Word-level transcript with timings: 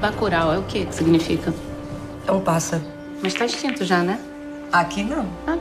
Bacurau 0.00 0.52
é 0.52 0.58
o 0.58 0.62
que 0.64 0.84
que 0.84 0.94
significa? 0.94 1.54
É 2.26 2.32
um 2.32 2.40
pássaro. 2.40 2.82
Mas 3.22 3.32
tá 3.32 3.46
extinto 3.46 3.82
já, 3.82 4.02
né? 4.02 4.20
Aqui 4.70 5.02
não. 5.02 5.26
Ah. 5.46 5.56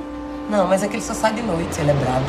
Não, 0.49 0.67
mas 0.67 0.83
é 0.83 0.87
que 0.89 0.95
ele 0.95 1.01
só 1.01 1.13
sai 1.13 1.33
de 1.33 1.41
noite, 1.41 1.79
ele 1.79 1.91
é 1.91 1.93
brabo. 1.93 2.25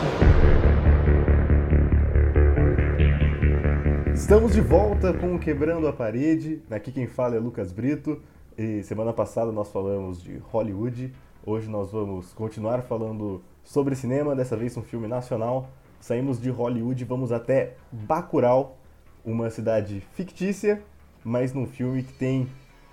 Estamos 4.14 4.52
de 4.52 4.60
volta 4.60 5.12
com 5.12 5.34
o 5.34 5.38
Quebrando 5.38 5.88
a 5.88 5.92
Parede. 5.92 6.62
Aqui 6.70 6.92
quem 6.92 7.08
fala 7.08 7.34
é 7.34 7.40
Lucas 7.40 7.72
Brito. 7.72 8.22
E 8.56 8.84
semana 8.84 9.12
passada 9.12 9.50
nós 9.50 9.68
falamos 9.68 10.22
de 10.22 10.38
Hollywood. 10.50 11.12
Hoje 11.44 11.68
nós 11.68 11.90
vamos 11.90 12.32
continuar 12.32 12.82
falando 12.82 13.42
sobre 13.64 13.96
cinema, 13.96 14.34
dessa 14.34 14.56
vez 14.56 14.76
um 14.76 14.82
filme 14.82 15.08
nacional. 15.08 15.68
Saímos 16.00 16.40
de 16.40 16.50
Hollywood 16.50 17.02
e 17.02 17.04
vamos 17.04 17.32
até 17.32 17.74
Bacurau, 17.90 18.76
uma 19.24 19.50
cidade 19.50 20.00
fictícia, 20.14 20.82
mas 21.26 21.52
num 21.52 21.66
filme 21.66 22.04
que 22.04 22.12
tem 22.12 22.48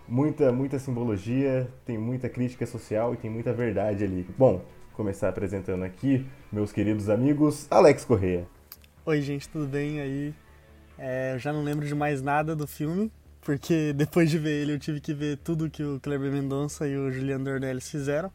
muita, 0.08 0.52
muita 0.52 0.80
simbologia, 0.80 1.70
tem 1.86 2.00
muita 2.00 2.28
crítica 2.28 2.66
social 2.66 3.14
e 3.14 3.18
tem 3.18 3.30
muita 3.30 3.54
verdade 3.54 4.04
ali. 4.04 4.28
Bom, 4.36 4.66
começar 4.94 5.30
apresentando 5.30 5.84
aqui 5.84 6.26
meus 6.52 6.72
queridos 6.72 7.10
amigos, 7.10 7.68
Alex 7.70 8.04
Correia. 8.04 8.48
Oi, 9.06 9.22
gente, 9.22 9.48
tudo 9.48 9.68
bem 9.68 10.02
aí? 10.02 10.34
É, 10.98 11.34
eu 11.36 11.40
já 11.40 11.54
não 11.54 11.64
lembro 11.64 11.86
de 11.86 11.94
mais 11.94 12.24
nada 12.24 12.56
do 12.56 12.66
filme, 12.66 13.12
porque 13.40 13.94
depois 13.96 14.32
de 14.32 14.40
ver 14.40 14.64
ele 14.64 14.74
eu 14.74 14.80
tive 14.80 15.00
que 15.00 15.14
ver 15.14 15.38
tudo 15.38 15.70
que 15.70 15.84
o 15.84 16.00
Kleber 16.00 16.32
Mendonça 16.32 16.88
e 16.88 16.98
o 16.98 17.12
Juliano 17.12 17.46
Dornelles 17.46 17.88
fizeram. 17.88 18.32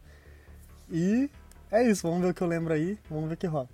E 0.89 1.29
é 1.73 1.83
isso, 1.91 2.07
vamos 2.07 2.23
ver 2.23 2.31
o 2.31 2.35
que 2.35 2.41
eu 2.41 2.47
lembro 2.47 2.73
aí, 2.73 2.97
vamos 3.11 3.27
ver 3.27 3.35
o 3.35 3.37
que 3.37 3.49
rola. 3.49 3.69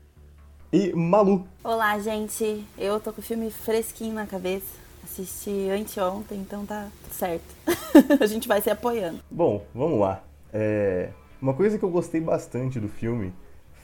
E 0.72 0.90
Malu. 0.94 1.46
Olá, 1.62 1.98
gente. 1.98 2.64
Eu 2.78 2.98
tô 2.98 3.12
com 3.12 3.20
o 3.20 3.24
filme 3.24 3.50
fresquinho 3.50 4.14
na 4.14 4.26
cabeça. 4.26 4.83
Assisti 5.14 5.70
anteontem, 5.70 6.40
então 6.40 6.66
tá 6.66 6.88
certo. 7.12 7.44
a 8.20 8.26
gente 8.26 8.48
vai 8.48 8.60
se 8.60 8.68
apoiando. 8.68 9.20
Bom, 9.30 9.64
vamos 9.72 10.00
lá. 10.00 10.24
É, 10.52 11.10
Uma 11.40 11.54
coisa 11.54 11.78
que 11.78 11.84
eu 11.84 11.88
gostei 11.88 12.20
bastante 12.20 12.80
do 12.80 12.88
filme 12.88 13.32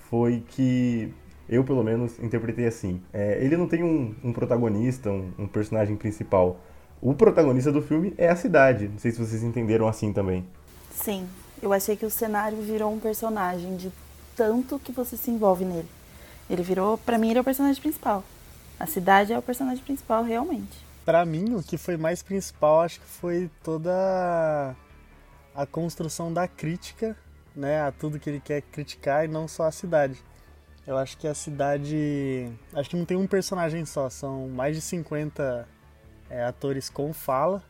foi 0.09 0.42
que 0.48 1.14
eu, 1.48 1.62
pelo 1.62 1.84
menos, 1.84 2.19
interpretei 2.19 2.67
assim. 2.67 3.00
É, 3.12 3.39
ele 3.45 3.56
não 3.56 3.69
tem 3.69 3.84
um, 3.84 4.12
um 4.25 4.33
protagonista, 4.33 5.09
um, 5.09 5.31
um 5.39 5.47
personagem 5.47 5.95
principal. 5.95 6.59
O 7.00 7.14
protagonista 7.14 7.70
do 7.70 7.81
filme 7.81 8.12
é 8.19 8.28
a 8.28 8.34
cidade. 8.34 8.89
Não 8.89 8.98
sei 8.98 9.12
se 9.12 9.25
vocês 9.25 9.44
entenderam 9.44 9.87
assim 9.87 10.12
também. 10.12 10.44
Sim, 10.92 11.28
eu 11.62 11.72
achei 11.72 11.94
que 11.97 12.05
o 12.05 12.11
cenário 12.11 12.61
virou 12.61 12.92
um 12.92 12.98
personagem 12.98 13.77
de 13.77 13.92
tanto 14.34 14.81
que 14.81 14.91
você 14.91 15.17
se 15.17 15.31
envolve 15.31 15.65
nele. 15.65 15.89
Ele 16.48 16.62
virou, 16.65 16.98
pra 16.98 17.19
mim, 17.19 17.31
ele 17.31 17.39
é 17.39 17.42
o 17.42 17.44
personagem 17.44 17.81
principal. 17.81 18.25
A 18.81 18.87
cidade 18.87 19.33
é 19.33 19.39
o 19.39 19.42
personagem 19.42 19.84
principal, 19.84 20.25
realmente. 20.25 20.90
Pra 21.11 21.25
mim, 21.25 21.55
o 21.55 21.61
que 21.61 21.77
foi 21.77 21.97
mais 21.97 22.22
principal, 22.22 22.83
acho 22.83 23.00
que 23.00 23.06
foi 23.06 23.50
toda 23.64 24.77
a 25.53 25.66
construção 25.66 26.33
da 26.33 26.47
crítica, 26.47 27.16
né, 27.53 27.83
a 27.83 27.91
tudo 27.91 28.16
que 28.16 28.30
ele 28.30 28.39
quer 28.39 28.62
criticar 28.62 29.25
e 29.25 29.28
não 29.28 29.48
só 29.48 29.64
a 29.64 29.72
cidade. 29.72 30.22
Eu 30.86 30.97
acho 30.97 31.19
que 31.19 31.27
a 31.27 31.34
cidade, 31.34 32.48
acho 32.72 32.88
que 32.88 32.94
não 32.94 33.05
tem 33.05 33.16
um 33.16 33.27
personagem 33.27 33.84
só, 33.84 34.08
são 34.08 34.48
mais 34.50 34.77
de 34.77 34.83
50 34.83 35.66
é, 36.31 36.44
atores 36.44 36.88
com 36.88 37.12
fala 37.12 37.61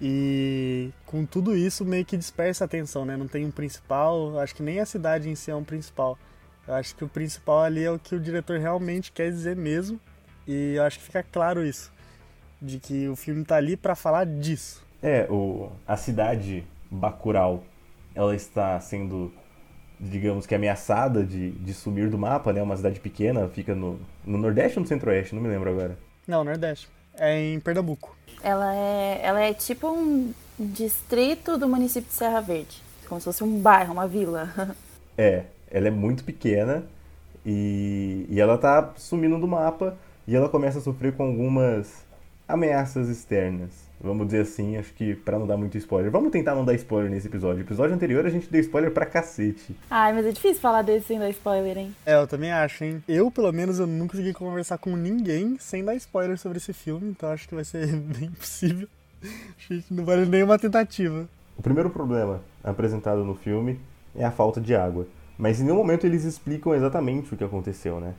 e 0.00 0.90
com 1.04 1.26
tudo 1.26 1.54
isso 1.54 1.84
meio 1.84 2.06
que 2.06 2.16
dispersa 2.16 2.64
a 2.64 2.66
atenção, 2.66 3.04
né? 3.04 3.14
Não 3.14 3.28
tem 3.28 3.44
um 3.44 3.50
principal, 3.50 4.38
acho 4.38 4.54
que 4.54 4.62
nem 4.62 4.80
a 4.80 4.86
cidade 4.86 5.28
em 5.28 5.34
si 5.34 5.50
é 5.50 5.54
um 5.54 5.64
principal. 5.64 6.18
Eu 6.66 6.72
acho 6.72 6.96
que 6.96 7.04
o 7.04 7.08
principal 7.10 7.64
ali 7.64 7.84
é 7.84 7.90
o 7.90 7.98
que 7.98 8.14
o 8.14 8.20
diretor 8.20 8.58
realmente 8.58 9.12
quer 9.12 9.30
dizer 9.30 9.54
mesmo 9.54 10.00
e 10.46 10.76
eu 10.76 10.82
acho 10.84 10.98
que 10.98 11.04
fica 11.04 11.22
claro 11.22 11.62
isso, 11.62 11.92
de 12.60 12.78
que 12.78 13.08
o 13.08 13.16
filme 13.16 13.44
tá 13.44 13.56
ali 13.56 13.76
para 13.76 13.94
falar 13.94 14.24
disso. 14.26 14.84
É, 15.02 15.26
o, 15.30 15.70
a 15.86 15.96
cidade 15.96 16.64
Bacurau, 16.90 17.62
ela 18.14 18.34
está 18.34 18.78
sendo, 18.80 19.32
digamos 19.98 20.46
que 20.46 20.54
ameaçada 20.54 21.24
de, 21.24 21.52
de 21.52 21.74
sumir 21.74 22.10
do 22.10 22.18
mapa, 22.18 22.52
né? 22.52 22.62
Uma 22.62 22.76
cidade 22.76 22.98
pequena, 22.98 23.48
fica 23.48 23.74
no, 23.74 24.00
no 24.24 24.38
Nordeste 24.38 24.78
ou 24.78 24.82
no 24.82 24.88
Centro-Oeste, 24.88 25.34
não 25.34 25.42
me 25.42 25.48
lembro 25.48 25.70
agora. 25.70 25.96
Não, 26.26 26.42
Nordeste. 26.42 26.88
É 27.14 27.40
em 27.40 27.60
Pernambuco. 27.60 28.16
Ela 28.42 28.74
é, 28.74 29.20
ela 29.22 29.40
é 29.40 29.52
tipo 29.52 29.88
um 29.88 30.32
distrito 30.58 31.56
do 31.58 31.68
município 31.68 32.08
de 32.08 32.14
Serra 32.14 32.40
Verde. 32.40 32.82
Como 33.08 33.20
se 33.20 33.24
fosse 33.24 33.42
um 33.42 33.60
bairro, 33.60 33.92
uma 33.92 34.06
vila. 34.06 34.52
É, 35.20 35.46
ela 35.68 35.88
é 35.88 35.90
muito 35.90 36.22
pequena 36.22 36.84
e, 37.44 38.24
e 38.30 38.40
ela 38.40 38.56
tá 38.56 38.92
sumindo 38.96 39.36
do 39.36 39.48
mapa 39.48 39.96
e 40.28 40.36
ela 40.36 40.48
começa 40.48 40.78
a 40.78 40.80
sofrer 40.80 41.12
com 41.12 41.24
algumas 41.24 42.04
ameaças 42.48 43.08
externas. 43.08 43.86
Vamos 44.00 44.26
dizer 44.26 44.42
assim, 44.42 44.76
acho 44.76 44.94
que 44.94 45.14
pra 45.14 45.38
não 45.38 45.46
dar 45.46 45.56
muito 45.56 45.76
spoiler. 45.76 46.10
Vamos 46.10 46.30
tentar 46.30 46.54
não 46.54 46.64
dar 46.64 46.74
spoiler 46.74 47.10
nesse 47.10 47.26
episódio. 47.26 47.62
Episódio 47.62 47.94
anterior 47.94 48.24
a 48.24 48.30
gente 48.30 48.48
deu 48.48 48.60
spoiler 48.60 48.92
pra 48.92 49.04
cacete. 49.04 49.76
Ai, 49.90 50.12
mas 50.12 50.24
é 50.24 50.30
difícil 50.30 50.60
falar 50.60 50.82
desse 50.82 51.08
sem 51.08 51.18
dar 51.18 51.28
spoiler, 51.30 51.76
hein? 51.76 51.94
É, 52.06 52.14
eu 52.14 52.26
também 52.26 52.52
acho, 52.52 52.84
hein? 52.84 53.02
Eu, 53.08 53.30
pelo 53.30 53.52
menos, 53.52 53.80
eu 53.80 53.86
não 53.86 54.06
consegui 54.06 54.32
conversar 54.32 54.78
com 54.78 54.96
ninguém 54.96 55.56
sem 55.58 55.84
dar 55.84 55.96
spoiler 55.96 56.38
sobre 56.38 56.58
esse 56.58 56.72
filme, 56.72 57.10
então 57.10 57.30
acho 57.30 57.48
que 57.48 57.54
vai 57.56 57.64
ser 57.64 57.86
bem 57.94 58.28
impossível. 58.28 58.88
Acho 59.22 59.68
que 59.68 59.84
não 59.90 60.04
vale 60.04 60.24
nenhuma 60.24 60.58
tentativa. 60.58 61.28
O 61.56 61.62
primeiro 61.62 61.90
problema 61.90 62.40
apresentado 62.62 63.24
no 63.24 63.34
filme 63.34 63.80
é 64.14 64.24
a 64.24 64.30
falta 64.30 64.60
de 64.60 64.76
água. 64.76 65.08
Mas 65.36 65.60
em 65.60 65.64
nenhum 65.64 65.76
momento 65.76 66.06
eles 66.06 66.24
explicam 66.24 66.72
exatamente 66.72 67.34
o 67.34 67.36
que 67.36 67.44
aconteceu, 67.44 67.98
né? 67.98 68.14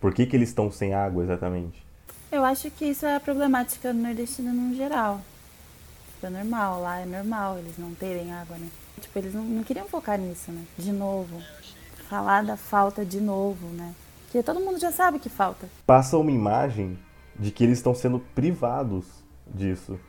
Por 0.00 0.12
que, 0.12 0.26
que 0.26 0.34
eles 0.34 0.48
estão 0.48 0.68
sem 0.68 0.94
água 0.94 1.22
exatamente? 1.22 1.84
Eu 2.32 2.46
acho 2.46 2.70
que 2.70 2.86
isso 2.86 3.04
é 3.04 3.14
a 3.14 3.20
problemática 3.20 3.92
nordestina 3.92 4.54
no 4.54 4.74
geral. 4.74 5.20
Tipo, 6.14 6.28
é 6.28 6.30
normal, 6.30 6.80
lá 6.80 6.98
é 6.98 7.04
normal 7.04 7.58
eles 7.58 7.76
não 7.76 7.94
terem 7.94 8.32
água, 8.32 8.56
né? 8.56 8.70
Tipo, 8.98 9.18
eles 9.18 9.34
não, 9.34 9.44
não 9.44 9.62
queriam 9.62 9.86
focar 9.86 10.18
nisso, 10.18 10.50
né? 10.50 10.64
De 10.78 10.92
novo. 10.92 11.42
Falar 12.08 12.42
da 12.42 12.56
falta 12.56 13.04
de 13.04 13.20
novo, 13.20 13.66
né? 13.74 13.94
Porque 14.24 14.42
todo 14.42 14.60
mundo 14.60 14.78
já 14.78 14.90
sabe 14.90 15.18
que 15.18 15.28
falta. 15.28 15.68
Passa 15.86 16.16
uma 16.16 16.30
imagem 16.30 16.98
de 17.38 17.50
que 17.50 17.64
eles 17.64 17.76
estão 17.76 17.94
sendo 17.94 18.18
privados 18.34 19.04
disso, 19.46 20.00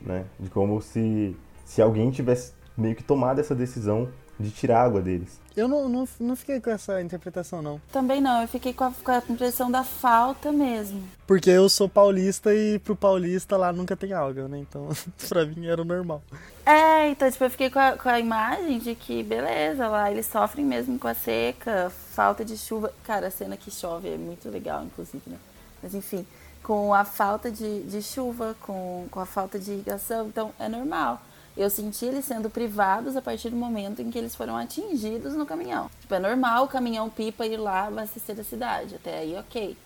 né? 0.00 0.24
De 0.36 0.50
como 0.50 0.82
se, 0.82 1.36
se 1.64 1.80
alguém 1.80 2.10
tivesse 2.10 2.54
meio 2.76 2.96
que 2.96 3.04
tomado 3.04 3.40
essa 3.40 3.54
decisão 3.54 4.08
de 4.38 4.50
tirar 4.50 4.80
a 4.80 4.84
água 4.84 5.00
deles. 5.00 5.38
Eu 5.56 5.66
não, 5.66 5.88
não, 5.88 6.08
não 6.20 6.36
fiquei 6.36 6.60
com 6.60 6.70
essa 6.70 7.02
interpretação, 7.02 7.60
não. 7.60 7.80
Também 7.90 8.20
não, 8.20 8.40
eu 8.42 8.46
fiquei 8.46 8.72
com 8.72 8.84
a, 8.84 8.92
com 8.92 9.10
a 9.10 9.22
impressão 9.28 9.68
da 9.68 9.82
falta 9.82 10.52
mesmo. 10.52 11.02
Porque 11.26 11.50
eu 11.50 11.68
sou 11.68 11.88
paulista 11.88 12.54
e 12.54 12.78
pro 12.78 12.94
paulista 12.94 13.56
lá 13.56 13.72
nunca 13.72 13.96
tem 13.96 14.12
água, 14.12 14.46
né? 14.46 14.58
Então, 14.58 14.88
pra 15.28 15.44
mim 15.44 15.66
era 15.66 15.82
o 15.82 15.84
normal. 15.84 16.22
É, 16.64 17.08
então, 17.08 17.28
tipo, 17.28 17.42
eu 17.42 17.50
fiquei 17.50 17.70
com 17.70 17.78
a, 17.80 17.92
com 17.96 18.08
a 18.08 18.20
imagem 18.20 18.78
de 18.78 18.94
que, 18.94 19.22
beleza, 19.24 19.88
lá 19.88 20.10
eles 20.10 20.26
sofrem 20.26 20.64
mesmo 20.64 20.96
com 20.96 21.08
a 21.08 21.14
seca, 21.14 21.90
falta 22.12 22.44
de 22.44 22.56
chuva. 22.56 22.92
Cara, 23.02 23.26
a 23.26 23.30
cena 23.30 23.56
que 23.56 23.70
chove 23.70 24.08
é 24.08 24.16
muito 24.16 24.48
legal, 24.48 24.84
inclusive, 24.84 25.22
né? 25.26 25.38
Mas, 25.82 25.92
enfim, 25.92 26.24
com 26.62 26.94
a 26.94 27.04
falta 27.04 27.50
de, 27.50 27.82
de 27.82 28.00
chuva, 28.00 28.54
com, 28.60 29.06
com 29.10 29.18
a 29.18 29.26
falta 29.26 29.58
de 29.58 29.72
irrigação, 29.72 30.28
então 30.28 30.52
é 30.58 30.68
normal. 30.68 31.20
Eu 31.58 31.68
senti 31.68 32.04
eles 32.04 32.24
sendo 32.24 32.48
privados 32.48 33.16
a 33.16 33.20
partir 33.20 33.50
do 33.50 33.56
momento 33.56 34.00
em 34.00 34.12
que 34.12 34.16
eles 34.16 34.36
foram 34.36 34.56
atingidos 34.56 35.34
no 35.34 35.44
caminhão. 35.44 35.90
Tipo, 36.00 36.14
é 36.14 36.20
normal 36.20 36.66
o 36.66 36.68
caminhão 36.68 37.10
pipa 37.10 37.44
ir 37.44 37.56
lá 37.56 37.88
abastecer 37.88 38.38
a 38.38 38.44
cidade, 38.44 38.94
até 38.94 39.18
aí 39.18 39.36
ok. 39.36 39.76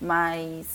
Mas 0.00 0.66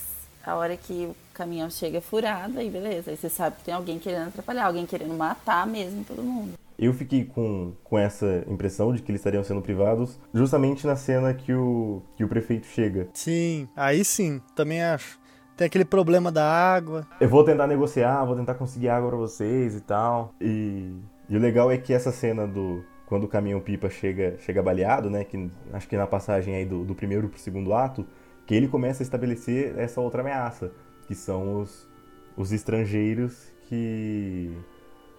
a 0.42 0.54
hora 0.54 0.74
que 0.74 1.04
o 1.04 1.14
caminhão 1.34 1.68
chega 1.68 2.00
furado, 2.00 2.58
aí 2.58 2.70
beleza. 2.70 3.10
Aí 3.10 3.16
você 3.18 3.28
sabe 3.28 3.56
que 3.56 3.64
tem 3.64 3.74
alguém 3.74 3.98
querendo 3.98 4.28
atrapalhar, 4.28 4.64
alguém 4.64 4.86
querendo 4.86 5.12
matar 5.12 5.66
mesmo 5.66 6.02
todo 6.02 6.22
mundo. 6.22 6.54
Eu 6.78 6.94
fiquei 6.94 7.26
com, 7.26 7.74
com 7.84 7.98
essa 7.98 8.42
impressão 8.48 8.94
de 8.94 9.02
que 9.02 9.10
eles 9.10 9.20
estariam 9.20 9.44
sendo 9.44 9.60
privados 9.60 10.18
justamente 10.32 10.86
na 10.86 10.96
cena 10.96 11.34
que 11.34 11.52
o, 11.52 12.00
que 12.16 12.24
o 12.24 12.28
prefeito 12.28 12.66
chega. 12.68 13.06
Sim, 13.12 13.68
aí 13.76 14.02
sim, 14.02 14.40
também 14.56 14.82
acho. 14.82 15.20
Tem 15.58 15.66
aquele 15.66 15.84
problema 15.84 16.30
da 16.30 16.44
água. 16.44 17.04
Eu 17.20 17.28
vou 17.28 17.42
tentar 17.42 17.66
negociar, 17.66 18.24
vou 18.24 18.36
tentar 18.36 18.54
conseguir 18.54 18.88
água 18.90 19.08
pra 19.08 19.18
vocês 19.18 19.74
e 19.74 19.80
tal. 19.80 20.32
E, 20.40 20.92
e 21.28 21.36
o 21.36 21.40
legal 21.40 21.68
é 21.68 21.76
que 21.76 21.92
essa 21.92 22.12
cena 22.12 22.46
do. 22.46 22.84
Quando 23.06 23.24
o 23.24 23.28
caminhão 23.28 23.60
pipa 23.60 23.90
chega, 23.90 24.36
chega 24.38 24.62
baleado, 24.62 25.10
né? 25.10 25.24
Que 25.24 25.50
acho 25.72 25.88
que 25.88 25.96
na 25.96 26.06
passagem 26.06 26.54
aí 26.54 26.64
do, 26.64 26.84
do 26.84 26.94
primeiro 26.94 27.28
pro 27.28 27.40
segundo 27.40 27.74
ato, 27.74 28.06
que 28.46 28.54
ele 28.54 28.68
começa 28.68 29.02
a 29.02 29.04
estabelecer 29.04 29.76
essa 29.76 30.00
outra 30.00 30.20
ameaça, 30.20 30.70
que 31.08 31.14
são 31.14 31.60
os, 31.60 31.88
os 32.36 32.52
estrangeiros 32.52 33.52
que 33.62 34.56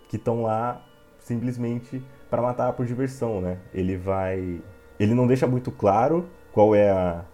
que 0.07 0.15
estão 0.15 0.43
lá 0.43 0.81
simplesmente 1.19 2.01
para 2.29 2.41
matar 2.41 2.71
por 2.73 2.85
diversão, 2.85 3.41
né? 3.41 3.57
Ele 3.73 3.97
vai, 3.97 4.61
ele 4.97 5.13
não 5.13 5.27
deixa 5.27 5.45
muito 5.45 5.69
claro 5.69 6.29
qual 6.53 6.73
é 6.73 6.89
a, 6.89 7.25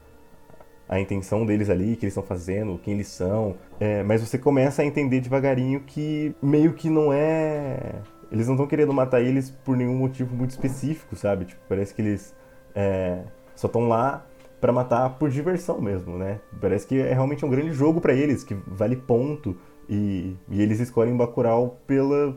a 0.87 0.99
intenção 0.99 1.45
deles 1.45 1.69
ali, 1.69 1.93
o 1.93 1.97
que 1.97 2.05
eles 2.05 2.13
estão 2.13 2.23
fazendo, 2.23 2.79
quem 2.79 2.93
eles 2.93 3.07
são, 3.07 3.55
é, 3.79 4.03
mas 4.03 4.21
você 4.21 4.37
começa 4.37 4.81
a 4.81 4.85
entender 4.85 5.19
devagarinho 5.19 5.79
que 5.81 6.35
meio 6.41 6.73
que 6.73 6.89
não 6.89 7.11
é, 7.11 7.95
eles 8.31 8.47
não 8.47 8.53
estão 8.55 8.67
querendo 8.67 8.93
matar 8.93 9.21
eles 9.21 9.49
por 9.49 9.75
nenhum 9.75 9.95
motivo 9.95 10.35
muito 10.35 10.51
específico, 10.51 11.15
sabe? 11.15 11.45
Tipo, 11.45 11.61
parece 11.67 11.93
que 11.93 12.01
eles 12.01 12.35
é, 12.75 13.23
só 13.55 13.67
estão 13.67 13.87
lá 13.87 14.25
para 14.61 14.71
matar 14.71 15.11
por 15.17 15.29
diversão 15.29 15.79
mesmo, 15.79 16.17
né? 16.17 16.39
Parece 16.59 16.87
que 16.87 16.99
é 16.99 17.13
realmente 17.13 17.45
um 17.45 17.49
grande 17.49 17.71
jogo 17.71 18.01
para 18.01 18.13
eles, 18.13 18.43
que 18.43 18.55
vale 18.67 18.95
ponto 18.95 19.55
E, 19.87 20.35
e 20.49 20.61
eles 20.61 20.79
escolhem 20.79 21.15
Bacurau 21.15 21.79
pela, 21.85 22.35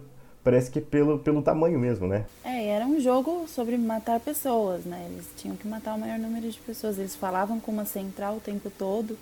parece 0.49 0.71
que 0.71 0.81
pelo, 0.81 1.19
pelo 1.19 1.43
tamanho 1.43 1.79
mesmo, 1.79 2.07
né? 2.07 2.25
É, 2.43 2.69
era 2.69 2.87
um 2.87 2.99
jogo 2.99 3.47
sobre 3.47 3.77
matar 3.77 4.19
pessoas, 4.19 4.83
né? 4.87 5.07
Eles 5.11 5.27
tinham 5.37 5.55
que 5.55 5.69
matar 5.69 5.95
o 5.95 5.99
maior 5.99 6.19
número 6.19 6.51
de 6.51 6.59
pessoas. 6.61 6.99
Eles 6.99 7.15
falavam 7.15 7.61
com 7.61 7.71
uma 7.71 7.85
central 7.85 8.37
o 8.37 8.41
tempo 8.41 8.71
todo 8.71 9.19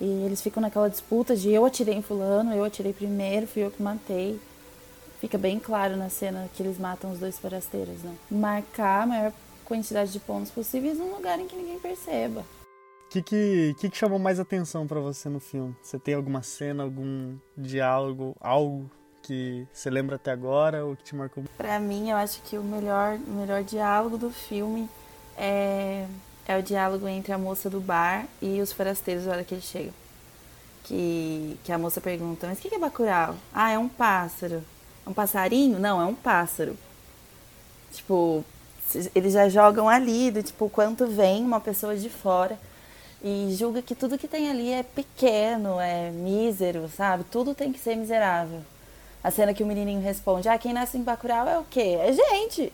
e 0.00 0.24
eles 0.24 0.42
ficam 0.42 0.60
naquela 0.60 0.90
disputa 0.90 1.36
de 1.36 1.52
eu 1.52 1.64
atirei 1.64 1.94
em 1.94 2.02
fulano, 2.02 2.52
eu 2.52 2.64
atirei 2.64 2.92
primeiro, 2.92 3.46
fui 3.46 3.62
eu 3.62 3.70
que 3.70 3.80
matei. 3.80 4.40
Fica 5.20 5.38
bem 5.38 5.60
claro 5.60 5.96
na 5.96 6.08
cena 6.08 6.50
que 6.56 6.64
eles 6.64 6.80
matam 6.80 7.12
os 7.12 7.20
dois 7.20 7.38
forasteiros, 7.38 8.02
né? 8.02 8.12
Marcar 8.28 9.04
a 9.04 9.06
maior 9.06 9.32
quantidade 9.64 10.10
de 10.10 10.18
pontos 10.18 10.50
possíveis 10.50 10.98
num 10.98 11.14
lugar 11.14 11.38
em 11.38 11.46
que 11.46 11.54
ninguém 11.54 11.78
perceba. 11.78 12.40
O 12.40 13.08
que, 13.10 13.22
que, 13.22 13.76
que, 13.78 13.88
que 13.88 13.96
chamou 13.96 14.18
mais 14.18 14.40
atenção 14.40 14.84
para 14.84 14.98
você 14.98 15.28
no 15.28 15.38
filme? 15.38 15.76
Você 15.80 15.96
tem 15.96 16.14
alguma 16.14 16.42
cena, 16.42 16.82
algum 16.82 17.36
diálogo, 17.56 18.34
algo 18.40 18.90
que 19.26 19.66
você 19.72 19.90
lembra 19.90 20.14
até 20.14 20.30
agora 20.30 20.84
ou 20.84 20.94
que 20.94 21.02
te 21.02 21.14
marcou? 21.16 21.42
Para 21.56 21.80
mim, 21.80 22.10
eu 22.10 22.16
acho 22.16 22.40
que 22.42 22.56
o 22.56 22.62
melhor, 22.62 23.18
melhor 23.18 23.64
diálogo 23.64 24.16
do 24.16 24.30
filme 24.30 24.88
é, 25.36 26.06
é 26.46 26.56
o 26.56 26.62
diálogo 26.62 27.08
entre 27.08 27.32
a 27.32 27.38
moça 27.38 27.68
do 27.68 27.80
bar 27.80 28.26
e 28.40 28.60
os 28.60 28.72
forasteiros 28.72 29.26
na 29.26 29.32
hora 29.32 29.44
que 29.44 29.54
eles 29.54 29.64
chegam. 29.64 29.92
Que, 30.84 31.58
que 31.64 31.72
a 31.72 31.78
moça 31.78 32.00
pergunta, 32.00 32.46
mas 32.46 32.58
o 32.58 32.62
que 32.62 32.72
é 32.72 32.78
Bacurau? 32.78 33.34
Ah, 33.52 33.72
é 33.72 33.78
um 33.78 33.88
pássaro. 33.88 34.62
É 35.04 35.10
um 35.10 35.12
passarinho? 35.12 35.80
Não, 35.80 36.00
é 36.00 36.04
um 36.04 36.14
pássaro. 36.14 36.78
Tipo, 37.92 38.44
eles 39.12 39.32
já 39.32 39.48
jogam 39.48 39.88
ali 39.88 40.30
do 40.30 40.40
tipo 40.40 40.70
quanto 40.70 41.08
vem 41.08 41.42
uma 41.42 41.58
pessoa 41.58 41.96
de 41.96 42.08
fora 42.08 42.56
e 43.20 43.52
julga 43.58 43.82
que 43.82 43.96
tudo 43.96 44.16
que 44.16 44.28
tem 44.28 44.48
ali 44.48 44.70
é 44.70 44.84
pequeno, 44.84 45.80
é 45.80 46.10
mísero, 46.12 46.88
sabe? 46.96 47.24
Tudo 47.24 47.56
tem 47.56 47.72
que 47.72 47.80
ser 47.80 47.96
miserável. 47.96 48.62
A 49.26 49.30
cena 49.32 49.52
que 49.52 49.64
o 49.64 49.66
menininho 49.66 50.00
responde: 50.00 50.48
"Ah, 50.48 50.56
quem 50.56 50.72
nasce 50.72 50.96
em 50.96 51.02
Bacurau 51.02 51.48
é 51.48 51.58
o 51.58 51.64
quê? 51.68 51.98
É 52.00 52.12
gente". 52.12 52.72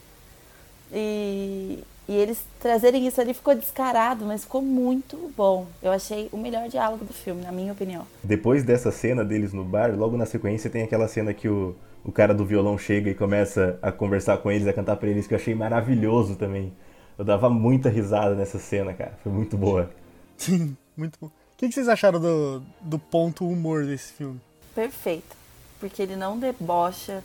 E, 0.93 1.83
e 2.07 2.15
eles 2.15 2.45
trazerem 2.61 3.07
isso 3.07 3.19
ali 3.19 3.33
ficou 3.33 3.55
descarado, 3.55 4.27
mas 4.27 4.43
ficou 4.43 4.61
muito 4.61 5.33
bom. 5.35 5.67
Eu 5.83 5.91
achei 5.91 6.29
o 6.31 6.37
melhor 6.37 6.69
diálogo 6.69 7.07
do 7.07 7.15
filme, 7.15 7.41
na 7.41 7.51
minha 7.51 7.73
opinião. 7.73 8.07
Depois 8.23 8.65
dessa 8.65 8.93
cena 8.93 9.25
deles 9.25 9.55
no 9.55 9.65
bar, 9.65 9.97
logo 9.97 10.15
na 10.19 10.27
sequência 10.27 10.69
tem 10.69 10.83
aquela 10.83 11.09
cena 11.09 11.33
que 11.33 11.49
o, 11.49 11.75
o 12.05 12.13
cara 12.13 12.35
do 12.35 12.45
violão 12.45 12.77
chega 12.77 13.09
e 13.09 13.15
começa 13.15 13.79
a 13.81 13.91
conversar 13.91 14.37
com 14.37 14.53
eles, 14.53 14.69
a 14.69 14.75
cantar 14.75 14.97
pra 14.97 15.09
eles, 15.09 15.27
que 15.27 15.33
eu 15.33 15.39
achei 15.39 15.55
maravilhoso 15.55 16.37
também. 16.37 16.71
Eu 17.17 17.25
dava 17.25 17.49
muita 17.49 17.89
risada 17.89 18.35
nessa 18.35 18.59
cena, 18.59 18.93
cara. 18.93 19.19
Foi 19.23 19.33
muito 19.33 19.57
boa. 19.57 19.91
Sim, 20.37 20.77
muito 20.95 21.19
bom. 21.19 21.29
O 21.29 21.57
que 21.57 21.73
vocês 21.73 21.89
acharam 21.89 22.21
do, 22.21 22.63
do 22.79 22.99
ponto 22.99 23.49
humor 23.49 23.87
desse 23.87 24.13
filme? 24.13 24.39
Perfeito. 24.75 25.42
Porque 25.83 26.01
ele 26.01 26.15
não 26.15 26.39
debocha, 26.39 27.25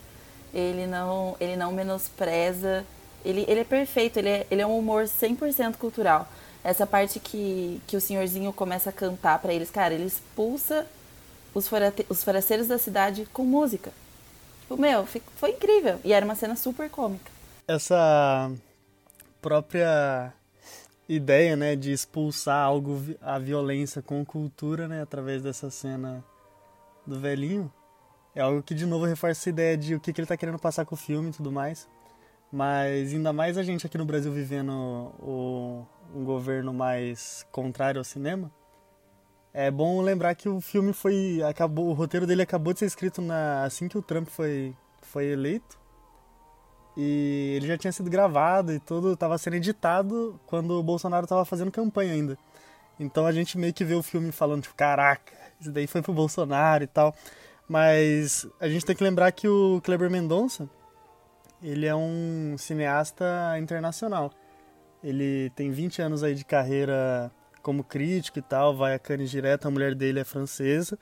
ele 0.52 0.88
não, 0.88 1.38
ele 1.40 1.56
não 1.56 1.72
menospreza. 1.72 2.84
Ele, 3.24 3.46
ele 3.48 3.60
é 3.60 3.64
perfeito, 3.64 4.18
ele 4.18 4.30
é, 4.30 4.48
ele 4.50 4.64
é 4.64 4.66
um 4.66 4.80
humor 4.80 5.04
100% 5.04 5.76
cultural. 5.76 6.28
Essa 6.64 6.88
parte 6.88 7.20
que, 7.20 7.80
que 7.86 7.96
o 7.96 8.02
senhorzinho 8.02 8.52
começa 8.52 8.90
a 8.90 8.94
cantar 8.94 9.38
para 9.38 9.54
eles, 9.54 9.70
cara, 9.70 9.94
ele 9.94 10.06
expulsa 10.06 10.88
os, 11.54 11.68
forate, 11.68 12.04
os 12.10 12.24
forasteiros 12.24 12.66
da 12.66 12.80
cidade 12.80 13.28
com 13.32 13.44
música. 13.44 13.92
Tipo, 14.62 14.76
meu, 14.76 15.06
foi 15.06 15.52
incrível. 15.52 16.00
E 16.04 16.12
era 16.12 16.26
uma 16.26 16.34
cena 16.34 16.56
super 16.56 16.90
cômica. 16.90 17.30
Essa 17.68 18.52
própria 19.40 20.34
ideia, 21.08 21.56
né, 21.56 21.76
de 21.76 21.92
expulsar 21.92 22.66
algo, 22.66 23.04
a 23.22 23.38
violência 23.38 24.02
com 24.02 24.26
cultura, 24.26 24.88
né, 24.88 25.04
através 25.04 25.44
dessa 25.44 25.70
cena 25.70 26.24
do 27.06 27.20
velhinho, 27.20 27.72
é 28.38 28.42
algo 28.42 28.62
que 28.62 28.76
de 28.76 28.86
novo 28.86 29.06
reforça 29.06 29.42
essa 29.42 29.50
ideia 29.50 29.76
de 29.76 29.96
o 29.96 30.00
que, 30.00 30.14
que 30.14 30.22
ele 30.22 30.26
está 30.26 30.38
querendo 30.38 30.60
passar 30.60 30.86
com 30.86 30.94
o 30.94 30.98
filme 30.98 31.30
e 31.30 31.34
tudo 31.34 31.52
mais. 31.52 31.90
Mas 32.52 33.12
ainda 33.12 33.34
mais 33.34 33.58
a 33.58 33.64
gente 33.64 33.86
aqui 33.88 33.98
no 33.98 34.06
Brasil 34.06 34.32
vivendo 34.32 34.72
o, 35.20 35.84
um 36.14 36.24
governo 36.24 36.72
mais 36.72 37.46
contrário 37.52 38.00
ao 38.00 38.04
cinema, 38.06 38.52
é 39.52 39.72
bom 39.72 40.02
lembrar 40.02 40.36
que 40.36 40.48
o 40.48 40.62
filme 40.62 40.94
foi 40.94 41.42
acabou, 41.50 41.88
o 41.88 41.94
roteiro 41.94 42.28
dele 42.28 42.44
acabou 42.44 42.74
de 42.74 42.80
ser 42.80 42.86
escrito 42.86 43.24
na 43.24 43.64
assim 43.64 43.88
que 43.88 43.98
o 43.98 44.04
Trump 44.04 44.28
foi 44.28 44.76
foi 45.02 45.26
eleito. 45.26 45.80
E 46.96 47.54
ele 47.58 47.68
já 47.68 47.78
tinha 47.78 47.92
sido 47.92 48.10
gravado 48.10 48.72
e 48.72 48.80
tudo 48.80 49.14
estava 49.14 49.38
sendo 49.40 49.56
editado 49.56 50.40
quando 50.46 50.80
o 50.80 50.84
Bolsonaro 50.84 51.26
estava 51.26 51.44
fazendo 51.44 51.72
campanha 51.72 52.14
ainda. 52.14 52.38
Então 53.00 53.26
a 53.26 53.32
gente 53.32 53.58
meio 53.58 53.74
que 53.74 53.84
vê 53.84 53.96
o 53.96 54.04
filme 54.04 54.32
falando 54.32 54.62
tipo, 54.64 54.76
caraca, 54.76 55.34
isso 55.60 55.72
daí 55.72 55.88
foi 55.88 56.04
pro 56.04 56.14
Bolsonaro 56.14 56.84
e 56.84 56.88
tal. 56.88 57.16
Mas 57.68 58.48
a 58.60 58.68
gente 58.70 58.86
tem 58.86 58.96
que 58.96 59.04
lembrar 59.04 59.32
que 59.32 59.48
o 59.48 59.82
Kleber 59.84 60.10
Mendonça, 60.10 60.70
ele 61.62 61.86
é 61.86 61.96
um 61.96 62.56
cineasta 62.58 63.26
internacional. 63.60 64.32
Ele 65.04 65.50
tem 65.56 65.72
20 65.72 66.02
anos 66.02 66.24
aí 66.24 66.34
de 66.34 66.46
carreira 66.46 67.32
como 67.62 67.84
crítico 67.84 68.40
e 68.40 68.42
tal, 68.42 68.76
vai 68.76 68.94
a 68.94 69.00
Cannes 69.00 69.30
direto, 69.30 69.68
a 69.68 69.72
mulher 69.72 69.94
dele 69.94 70.20
é 70.20 70.24
francesa. 70.24 70.98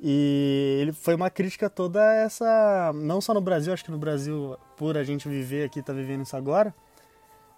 E 0.00 0.78
ele 0.80 0.92
foi 0.92 1.14
uma 1.14 1.28
crítica 1.28 1.68
toda 1.68 2.00
essa, 2.14 2.92
não 2.94 3.20
só 3.20 3.34
no 3.34 3.40
Brasil, 3.40 3.72
acho 3.72 3.84
que 3.84 3.90
no 3.90 3.98
Brasil, 3.98 4.56
por 4.76 4.96
a 4.96 5.04
gente 5.04 5.28
viver 5.28 5.64
aqui, 5.64 5.82
tá 5.82 5.92
vivendo 5.92 6.22
isso 6.22 6.36
agora, 6.36 6.74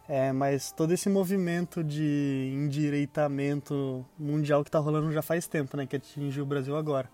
é, 0.08 0.32
mas 0.32 0.72
todo 0.72 0.92
esse 0.92 1.08
movimento 1.08 1.84
de 1.84 2.50
endireitamento 2.52 4.04
mundial 4.18 4.64
que 4.64 4.70
tá 4.70 4.80
rolando 4.80 5.12
já 5.12 5.22
faz 5.22 5.46
tempo, 5.46 5.76
né, 5.76 5.86
que 5.86 5.96
atingiu 5.96 6.42
o 6.42 6.46
Brasil 6.46 6.76
agora. 6.76 7.08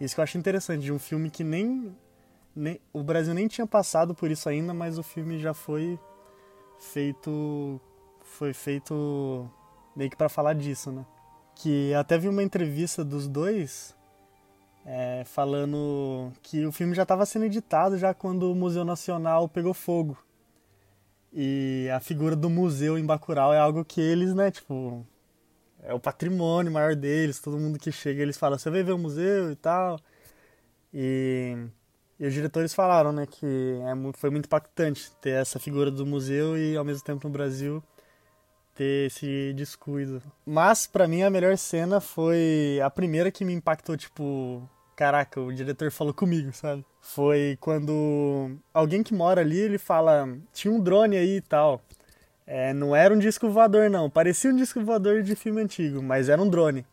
Isso 0.00 0.14
que 0.14 0.20
eu 0.20 0.24
acho 0.24 0.38
interessante, 0.38 0.82
de 0.82 0.92
um 0.92 0.98
filme 0.98 1.30
que 1.30 1.44
nem, 1.44 1.94
nem 2.54 2.80
o 2.92 3.02
Brasil 3.02 3.32
nem 3.34 3.46
tinha 3.46 3.66
passado 3.66 4.14
por 4.14 4.30
isso 4.30 4.48
ainda, 4.48 4.74
mas 4.74 4.98
o 4.98 5.02
filme 5.02 5.38
já 5.38 5.54
foi 5.54 5.98
feito 6.78 7.80
foi 8.20 8.52
feito 8.52 9.48
meio 9.94 10.10
que 10.10 10.16
para 10.16 10.28
falar 10.28 10.54
disso, 10.54 10.90
né? 10.90 11.06
Que 11.54 11.94
até 11.94 12.18
vi 12.18 12.28
uma 12.28 12.42
entrevista 12.42 13.04
dos 13.04 13.28
dois 13.28 13.94
é, 14.84 15.22
falando 15.24 16.32
que 16.42 16.66
o 16.66 16.72
filme 16.72 16.94
já 16.94 17.04
estava 17.04 17.24
sendo 17.24 17.44
editado 17.44 17.96
já 17.96 18.12
quando 18.12 18.50
o 18.50 18.54
Museu 18.54 18.84
Nacional 18.84 19.48
pegou 19.48 19.72
fogo. 19.72 20.18
E 21.32 21.88
a 21.92 22.00
figura 22.00 22.36
do 22.36 22.48
museu 22.48 22.96
em 22.98 23.04
Bacurau 23.04 23.52
é 23.52 23.58
algo 23.58 23.84
que 23.84 24.00
eles, 24.00 24.34
né, 24.34 24.50
tipo, 24.52 25.04
é 25.84 25.94
o 25.94 26.00
patrimônio 26.00 26.72
maior 26.72 26.94
deles, 26.94 27.38
todo 27.38 27.58
mundo 27.58 27.78
que 27.78 27.92
chega, 27.92 28.22
eles 28.22 28.36
falam, 28.36 28.58
você 28.58 28.70
veio 28.70 28.84
ver 28.84 28.92
o 28.92 28.98
museu 28.98 29.50
e 29.52 29.56
tal. 29.56 30.00
E, 30.92 31.56
e 32.18 32.26
os 32.26 32.32
diretores 32.32 32.72
falaram, 32.72 33.12
né, 33.12 33.26
que 33.26 33.46
é, 33.46 34.12
foi 34.14 34.30
muito 34.30 34.46
impactante 34.46 35.12
ter 35.20 35.30
essa 35.30 35.58
figura 35.58 35.90
do 35.90 36.06
museu 36.06 36.56
e 36.56 36.76
ao 36.76 36.84
mesmo 36.84 37.04
tempo 37.04 37.26
no 37.26 37.32
Brasil 37.32 37.82
ter 38.74 39.06
esse 39.06 39.52
descuido. 39.54 40.22
Mas 40.44 40.86
para 40.86 41.06
mim 41.06 41.22
a 41.22 41.30
melhor 41.30 41.56
cena 41.56 42.00
foi 42.00 42.80
a 42.82 42.90
primeira 42.90 43.30
que 43.30 43.44
me 43.44 43.52
impactou, 43.52 43.96
tipo, 43.96 44.68
caraca, 44.96 45.40
o 45.40 45.52
diretor 45.52 45.90
falou 45.90 46.12
comigo, 46.12 46.52
sabe? 46.52 46.84
Foi 47.00 47.56
quando 47.60 48.56
alguém 48.72 49.02
que 49.02 49.14
mora 49.14 49.40
ali, 49.40 49.58
ele 49.58 49.78
fala, 49.78 50.28
tinha 50.52 50.72
um 50.72 50.80
drone 50.80 51.16
aí 51.16 51.36
e 51.36 51.40
tal. 51.40 51.80
É, 52.46 52.74
não 52.74 52.94
era 52.94 53.14
um 53.14 53.18
disco 53.18 53.48
voador 53.48 53.88
não, 53.88 54.10
parecia 54.10 54.50
um 54.50 54.56
disco 54.56 54.82
voador 54.84 55.22
de 55.22 55.34
filme 55.34 55.62
antigo, 55.62 56.02
mas 56.02 56.28
era 56.28 56.40
um 56.40 56.48
drone. 56.48 56.84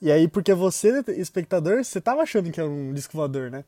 E 0.00 0.12
aí, 0.12 0.28
porque 0.28 0.54
você, 0.54 1.02
espectador, 1.08 1.82
você 1.82 2.00
tava 2.00 2.22
achando 2.22 2.52
que 2.52 2.60
era 2.60 2.68
um 2.68 2.92
disco 2.92 3.16
voador, 3.16 3.50
né? 3.50 3.64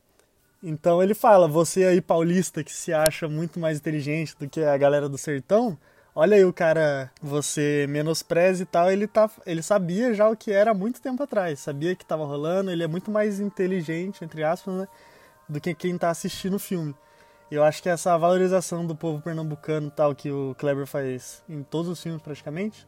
Então 0.62 1.02
ele 1.02 1.14
fala, 1.14 1.49
você 1.49 1.85
aí 1.85 2.00
paulista 2.00 2.62
que 2.62 2.73
se 2.73 2.93
acha 2.93 3.29
muito 3.29 3.59
mais 3.59 3.79
inteligente 3.79 4.37
do 4.38 4.49
que 4.49 4.62
a 4.62 4.76
galera 4.76 5.09
do 5.09 5.19
sertão, 5.19 5.76
olha 6.14 6.37
aí 6.37 6.45
o 6.45 6.52
cara, 6.52 7.11
você 7.21 7.87
menospreza 7.88 8.62
e 8.62 8.67
tal, 8.67 8.90
ele, 8.90 9.07
tá, 9.07 9.29
ele 9.47 9.62
sabia 9.62 10.14
já 10.14 10.29
o 10.29 10.37
que 10.37 10.52
era 10.52 10.73
há 10.73 10.75
muito 10.75 11.00
tempo 11.00 11.23
atrás, 11.23 11.61
sabia 11.61 11.97
que 11.97 12.05
estava 12.05 12.25
rolando, 12.26 12.71
ele 12.71 12.85
é 12.85 12.87
muito 12.87 13.11
mais 13.11 13.40
inteligente, 13.40 14.23
entre 14.23 14.45
aspas, 14.45 14.75
né, 14.75 14.88
do 15.49 15.61
que 15.61 15.75
quem 15.75 15.95
está 15.95 16.11
assistindo 16.11 16.57
o 16.57 16.59
filme. 16.59 16.95
Eu 17.50 17.64
acho 17.64 17.83
que 17.83 17.88
essa 17.88 18.16
valorização 18.16 18.87
do 18.87 18.95
povo 18.95 19.21
pernambucano 19.21 19.90
tal 19.90 20.14
que 20.14 20.30
o 20.30 20.54
Kleber 20.57 20.87
faz 20.87 21.42
em 21.49 21.62
todos 21.64 21.90
os 21.90 22.00
filmes 22.00 22.23
praticamente 22.23 22.87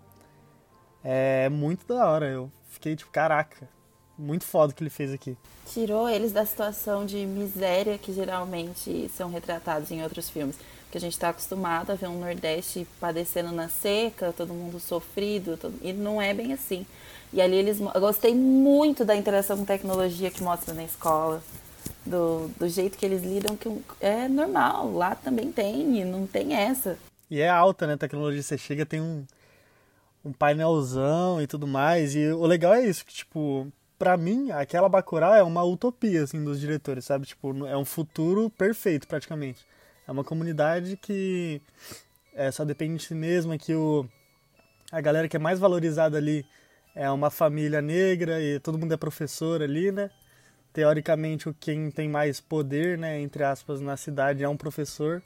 é 1.02 1.48
muito 1.48 1.86
da 1.86 2.08
hora. 2.08 2.26
Eu 2.26 2.50
fiquei 2.68 2.94
tipo, 2.94 3.10
caraca, 3.10 3.68
muito 4.16 4.44
foda 4.44 4.72
o 4.72 4.76
que 4.76 4.82
ele 4.82 4.90
fez 4.90 5.12
aqui. 5.12 5.36
Tirou 5.66 6.08
eles 6.08 6.32
da 6.32 6.46
situação 6.46 7.04
de 7.04 7.26
miséria 7.26 7.98
que 7.98 8.12
geralmente 8.12 9.10
são 9.16 9.30
retratados 9.30 9.90
em 9.90 10.02
outros 10.02 10.30
filmes 10.30 10.56
que 10.92 10.98
a 10.98 11.00
gente 11.00 11.14
está 11.14 11.30
acostumado 11.30 11.90
a 11.90 11.94
ver 11.94 12.06
um 12.06 12.20
Nordeste 12.20 12.86
padecendo 13.00 13.50
na 13.50 13.68
seca, 13.68 14.32
todo 14.36 14.52
mundo 14.52 14.78
sofrido, 14.78 15.56
todo... 15.56 15.74
e 15.80 15.90
não 15.92 16.20
é 16.20 16.34
bem 16.34 16.52
assim. 16.52 16.86
E 17.32 17.40
ali 17.40 17.56
eles. 17.56 17.80
Eu 17.80 18.00
gostei 18.00 18.34
muito 18.34 19.02
da 19.02 19.16
interação 19.16 19.56
com 19.56 19.64
tecnologia 19.64 20.30
que 20.30 20.42
mostra 20.42 20.74
na 20.74 20.84
escola, 20.84 21.42
do, 22.04 22.48
do 22.58 22.68
jeito 22.68 22.98
que 22.98 23.06
eles 23.06 23.22
lidam, 23.22 23.56
que 23.56 23.68
é 24.00 24.28
normal, 24.28 24.92
lá 24.92 25.14
também 25.14 25.52
tem, 25.52 26.00
e 26.00 26.04
não 26.04 26.26
tem 26.26 26.54
essa. 26.54 26.98
E 27.30 27.40
é 27.40 27.48
alta, 27.48 27.86
né? 27.86 27.94
A 27.94 27.98
tecnologia, 27.98 28.42
você 28.42 28.58
chega, 28.58 28.84
tem 28.84 29.00
um, 29.00 29.24
um 30.24 30.32
painelzão 30.32 31.40
e 31.40 31.46
tudo 31.46 31.66
mais, 31.66 32.14
e 32.14 32.26
o 32.28 32.44
legal 32.46 32.74
é 32.74 32.84
isso, 32.84 33.04
que 33.04 33.12
tipo, 33.12 33.66
pra 33.98 34.16
mim, 34.16 34.50
aquela 34.50 34.88
Bacurau 34.88 35.34
é 35.34 35.42
uma 35.42 35.62
utopia, 35.62 36.24
assim, 36.24 36.42
dos 36.42 36.58
diretores, 36.60 37.04
sabe? 37.04 37.26
Tipo, 37.26 37.66
é 37.66 37.76
um 37.76 37.84
futuro 37.84 38.50
perfeito, 38.50 39.06
praticamente. 39.06 39.64
É 40.06 40.10
uma 40.10 40.24
comunidade 40.24 40.96
que 40.96 41.62
é, 42.34 42.50
só 42.50 42.64
depende 42.64 42.96
de 42.96 43.04
si 43.04 43.14
mesma, 43.14 43.56
que 43.56 43.74
o, 43.74 44.04
a 44.90 45.00
galera 45.00 45.28
que 45.28 45.36
é 45.36 45.40
mais 45.40 45.60
valorizada 45.60 46.18
ali 46.18 46.44
é 46.94 47.08
uma 47.10 47.30
família 47.30 47.80
negra 47.80 48.40
e 48.42 48.58
todo 48.58 48.78
mundo 48.78 48.92
é 48.92 48.96
professor 48.96 49.62
ali, 49.62 49.92
né? 49.92 50.10
Teoricamente, 50.72 51.52
quem 51.60 51.90
tem 51.90 52.08
mais 52.08 52.40
poder, 52.40 52.96
né, 52.96 53.20
entre 53.20 53.44
aspas, 53.44 53.80
na 53.80 53.96
cidade 53.96 54.42
é 54.42 54.48
um 54.48 54.56
professor. 54.56 55.22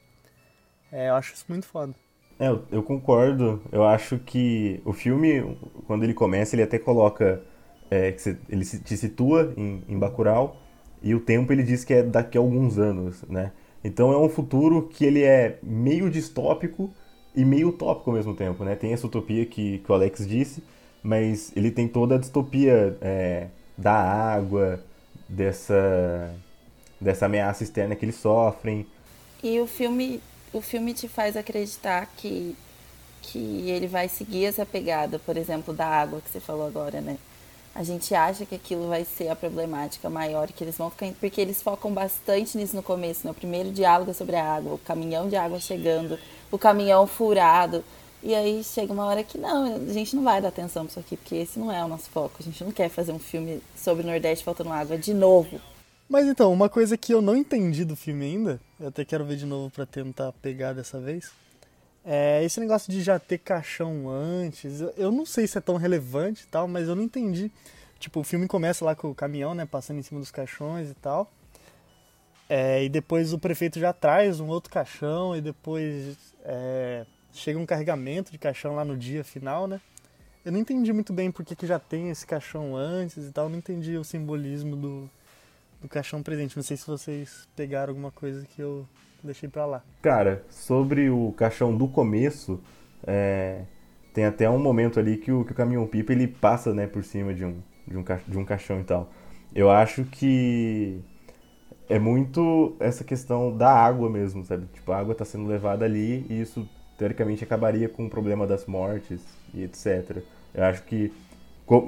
É, 0.91 1.09
eu 1.09 1.15
acho 1.15 1.35
isso 1.35 1.45
muito 1.49 1.67
foda. 1.67 1.95
É, 2.39 2.49
eu, 2.49 2.65
eu 2.71 2.83
concordo. 2.83 3.63
Eu 3.73 3.85
acho 3.85 4.19
que 4.19 4.81
o 4.85 4.93
filme, 4.93 5.57
quando 5.87 6.05
ele 6.05 6.15
começa, 6.15 6.55
ele 6.55 6.63
até 6.63 6.79
coloca. 6.79 7.43
É, 7.89 8.11
que 8.11 8.37
ele 8.49 8.65
te 8.65 8.97
situa 8.97 9.55
em, 9.57 9.81
em 9.89 9.97
Bacurau 9.97 10.61
e 11.01 11.15
o 11.15 11.21
tempo 11.21 11.53
ele 11.53 11.63
diz 11.63 11.85
que 11.85 11.95
é 11.95 12.03
daqui 12.03 12.37
a 12.37 12.41
alguns 12.41 12.79
anos, 12.79 13.23
né? 13.29 13.53
Então 13.85 14.13
é 14.13 14.19
um 14.19 14.29
futuro 14.29 14.89
que 14.89 15.05
ele 15.05 15.23
é 15.23 15.59
meio 15.63 16.11
distópico 16.11 16.93
e 17.35 17.45
meio 17.45 17.69
utópico 17.69 18.11
ao 18.11 18.17
mesmo 18.17 18.35
tempo, 18.35 18.65
né? 18.65 18.75
Tem 18.75 18.93
essa 18.93 19.07
utopia 19.07 19.47
que, 19.47 19.79
que 19.79 19.93
o 19.93 19.95
Alex 19.95 20.27
disse, 20.27 20.65
mas 21.03 21.53
ele 21.57 21.71
tem 21.71 21.87
toda 21.87 22.17
a 22.17 22.19
distopia 22.19 22.99
é, 23.01 23.49
da 23.79 23.93
água, 23.95 24.81
dessa, 25.29 26.35
dessa 27.01 27.27
ameaça 27.27 27.63
externa 27.63 27.95
que 27.95 28.05
eles 28.05 28.17
sofrem. 28.17 28.87
E 29.43 29.61
o 29.61 29.67
filme 29.67 30.21
o 30.57 30.61
filme 30.61 30.95
te 30.95 31.09
faz 31.09 31.37
acreditar 31.37 32.07
que, 32.17 32.57
que 33.23 33.71
ele 33.71 33.87
vai 33.87 34.09
seguir 34.09 34.47
essa 34.47 34.65
pegada, 34.65 35.19
por 35.19 35.37
exemplo, 35.37 35.75
da 35.75 35.87
água 35.87 36.21
que 36.21 36.31
você 36.31 36.41
falou 36.41 36.67
agora, 36.67 37.01
né? 37.01 37.19
A 37.75 37.83
gente 37.83 38.15
acha 38.15 38.47
que 38.47 38.55
aquilo 38.55 38.89
vai 38.89 39.05
ser 39.05 39.29
a 39.29 39.37
problemática 39.37 40.09
maior, 40.09 40.49
que 40.49 40.65
eles 40.65 40.79
vão 40.79 40.89
ficar. 40.89 41.13
Porque 41.21 41.39
eles 41.39 41.63
focam 41.63 41.93
bastante 41.93 42.57
nisso 42.57 42.75
no 42.75 42.83
começo, 42.83 43.27
né? 43.27 43.31
O 43.31 43.35
primeiro 43.35 43.71
diálogo 43.71 44.13
é 44.13 44.15
sobre 44.15 44.37
a 44.37 44.55
água, 44.55 44.75
o 44.75 44.79
caminhão 44.79 45.29
de 45.29 45.37
água 45.37 45.61
chegando, 45.61 46.19
o 46.51 46.57
caminhão 46.57 47.07
furado. 47.07 47.85
E 48.27 48.35
aí 48.35 48.65
chega 48.65 48.93
uma 48.93 49.05
hora 49.05 49.23
que 49.23 49.39
não, 49.39 49.77
a 49.77 49.93
gente 49.93 50.17
não 50.17 50.25
vai 50.25 50.43
dar 50.43 50.49
atenção 50.49 50.83
para 50.83 50.91
isso 50.91 50.99
aqui, 50.99 51.17
porque 51.17 51.37
esse 51.37 51.61
não 51.61 51.71
é 51.71 51.85
o 51.85 51.87
nosso 51.87 52.11
foco. 52.11 52.35
A 52.41 52.43
gente 52.43 52.65
não 52.65 52.73
quer 52.73 52.89
fazer 52.89 53.13
um 53.13 53.21
filme 53.21 53.63
sobre 53.77 54.03
o 54.03 54.07
Nordeste 54.07 54.45
faltando 54.45 54.73
água 54.73 54.99
de 54.99 55.15
novo. 55.15 55.61
Mas 56.09 56.27
então, 56.27 56.53
uma 56.53 56.69
coisa 56.69 56.97
que 56.97 57.15
eu 57.15 57.23
não 57.23 57.37
entendi 57.37 57.85
do 57.85 57.95
filme 57.95 58.25
ainda, 58.25 58.61
eu 58.81 58.89
até 58.89 59.05
quero 59.05 59.25
ver 59.25 59.37
de 59.37 59.47
novo 59.47 59.71
para 59.71 59.87
tentar 59.87 60.33
pegar 60.43 60.73
dessa 60.73 60.99
vez, 60.99 61.31
é 62.05 62.43
esse 62.43 62.59
negócio 62.59 62.91
de 62.91 63.01
já 63.01 63.17
ter 63.17 63.39
caixão 63.39 64.11
antes. 64.11 64.81
Eu 64.97 65.13
não 65.13 65.25
sei 65.25 65.47
se 65.47 65.57
é 65.57 65.61
tão 65.61 65.77
relevante 65.77 66.43
e 66.43 66.47
tal, 66.49 66.67
mas 66.67 66.89
eu 66.89 66.97
não 66.97 67.05
entendi. 67.05 67.49
Tipo, 68.01 68.19
o 68.19 68.25
filme 68.25 68.49
começa 68.49 68.85
lá 68.85 68.97
com 68.97 69.09
o 69.09 69.15
caminhão, 69.15 69.55
né, 69.55 69.65
passando 69.65 70.01
em 70.01 70.03
cima 70.03 70.19
dos 70.19 70.33
caixões 70.33 70.91
e 70.91 70.95
tal. 70.95 71.31
É, 72.49 72.83
e 72.83 72.89
depois 72.89 73.33
o 73.33 73.39
prefeito 73.39 73.79
já 73.79 73.93
traz 73.93 74.41
um 74.41 74.49
outro 74.49 74.73
caixão 74.73 75.37
e 75.37 75.41
depois 75.41 76.17
é, 76.45 77.07
chega 77.37 77.59
um 77.59 77.67
carregamento 77.67 78.33
de 78.33 78.39
caixão 78.39 78.75
lá 78.75 78.85
no 78.85 78.97
dia 78.97 79.23
final, 79.23 79.67
né? 79.67 79.81
Eu 80.45 80.53
não 80.53 80.61
entendi 80.61 80.93
muito 80.93 81.13
bem 81.13 81.31
por 81.31 81.45
que, 81.45 81.67
já 81.67 81.79
tem 81.79 82.11
esse 82.11 82.27
caixão 82.27 82.77
antes 82.77 83.29
e 83.29 83.33
tal, 83.33 83.49
não 83.49 83.59
entendi 83.59 83.97
o 83.97 84.05
simbolismo 84.05 84.77
do, 84.77 85.11
do 85.83 85.89
caixão 85.89 86.23
presente. 86.23 86.57
Não 86.57 86.63
sei 86.63 86.77
se 86.77 86.87
vocês 86.87 87.49
pegaram 87.57 87.91
alguma 87.91 88.13
coisa 88.13 88.47
que 88.47 88.63
eu 88.63 88.87
deixei 89.25 89.49
para 89.49 89.67
lá. 89.67 89.83
Cara, 90.01 90.45
sobre 90.49 91.11
o 91.11 91.33
caixão 91.37 91.77
do 91.77 91.89
começo, 91.89 92.61
é, 93.05 93.63
tem 94.15 94.25
até 94.25 94.49
um 94.49 94.59
momento 94.59 95.01
ali 95.01 95.17
que 95.17 95.33
o, 95.33 95.45
que 95.45 95.53
o 95.53 95.55
caminhão 95.55 95.87
pipa 95.87 96.13
ele 96.13 96.29
passa 96.29 96.73
né, 96.73 96.87
por 96.87 97.03
cima 97.03 97.35
de 97.35 97.45
um, 97.45 97.61
de, 97.87 97.97
um, 97.97 98.05
de 98.29 98.39
um 98.39 98.45
caixão 98.45 98.81
e 98.81 98.85
tal. 98.85 99.11
Eu 99.53 99.69
acho 99.69 100.05
que 100.05 101.03
é 101.89 101.99
muito 101.99 102.77
essa 102.79 103.03
questão 103.03 103.57
da 103.57 103.73
água 103.73 104.09
mesmo, 104.09 104.45
sabe? 104.45 104.67
Tipo, 104.73 104.93
a 104.93 104.99
água 104.99 105.13
está 105.13 105.25
sendo 105.25 105.49
levada 105.49 105.85
ali 105.85 106.25
e 106.29 106.41
isso 106.41 106.69
teoricamente 106.97 107.45
acabaria 107.45 107.89
com 107.89 108.07
o 108.07 108.11
problema 108.11 108.47
das 108.47 108.67
mortes 108.67 109.21
e 109.55 109.63
etc. 109.63 110.19
Eu 110.55 110.65
acho 110.65 110.83
que 110.85 111.13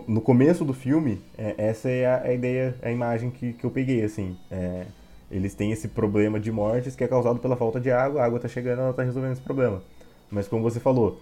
no 0.09 0.21
começo 0.21 0.65
do 0.65 0.75
filme, 0.75 1.23
é, 1.37 1.55
essa 1.57 1.89
é 1.89 2.07
a, 2.07 2.23
a, 2.23 2.33
ideia, 2.33 2.75
a 2.83 2.91
imagem 2.91 3.31
que, 3.31 3.53
que 3.53 3.65
eu 3.65 3.71
peguei, 3.71 4.03
assim. 4.03 4.37
É, 4.51 4.87
eles 5.31 5.55
têm 5.55 5.71
esse 5.73 5.89
problema 5.89 6.41
de 6.41 6.51
mortes 6.51 6.97
que 6.97 7.05
é 7.05 7.09
causado 7.09 7.39
pela 7.39 7.57
falta 7.57 7.79
de 7.79 7.91
água, 7.91 8.23
a 8.23 8.25
água 8.25 8.41
tá 8.41 8.49
chegando, 8.49 8.81
ela 8.81 8.93
tá 8.93 9.03
resolvendo 9.03 9.33
esse 9.33 9.43
problema. 9.43 9.83
Mas 10.31 10.49
como 10.49 10.63
você 10.63 10.81
falou, 10.81 11.21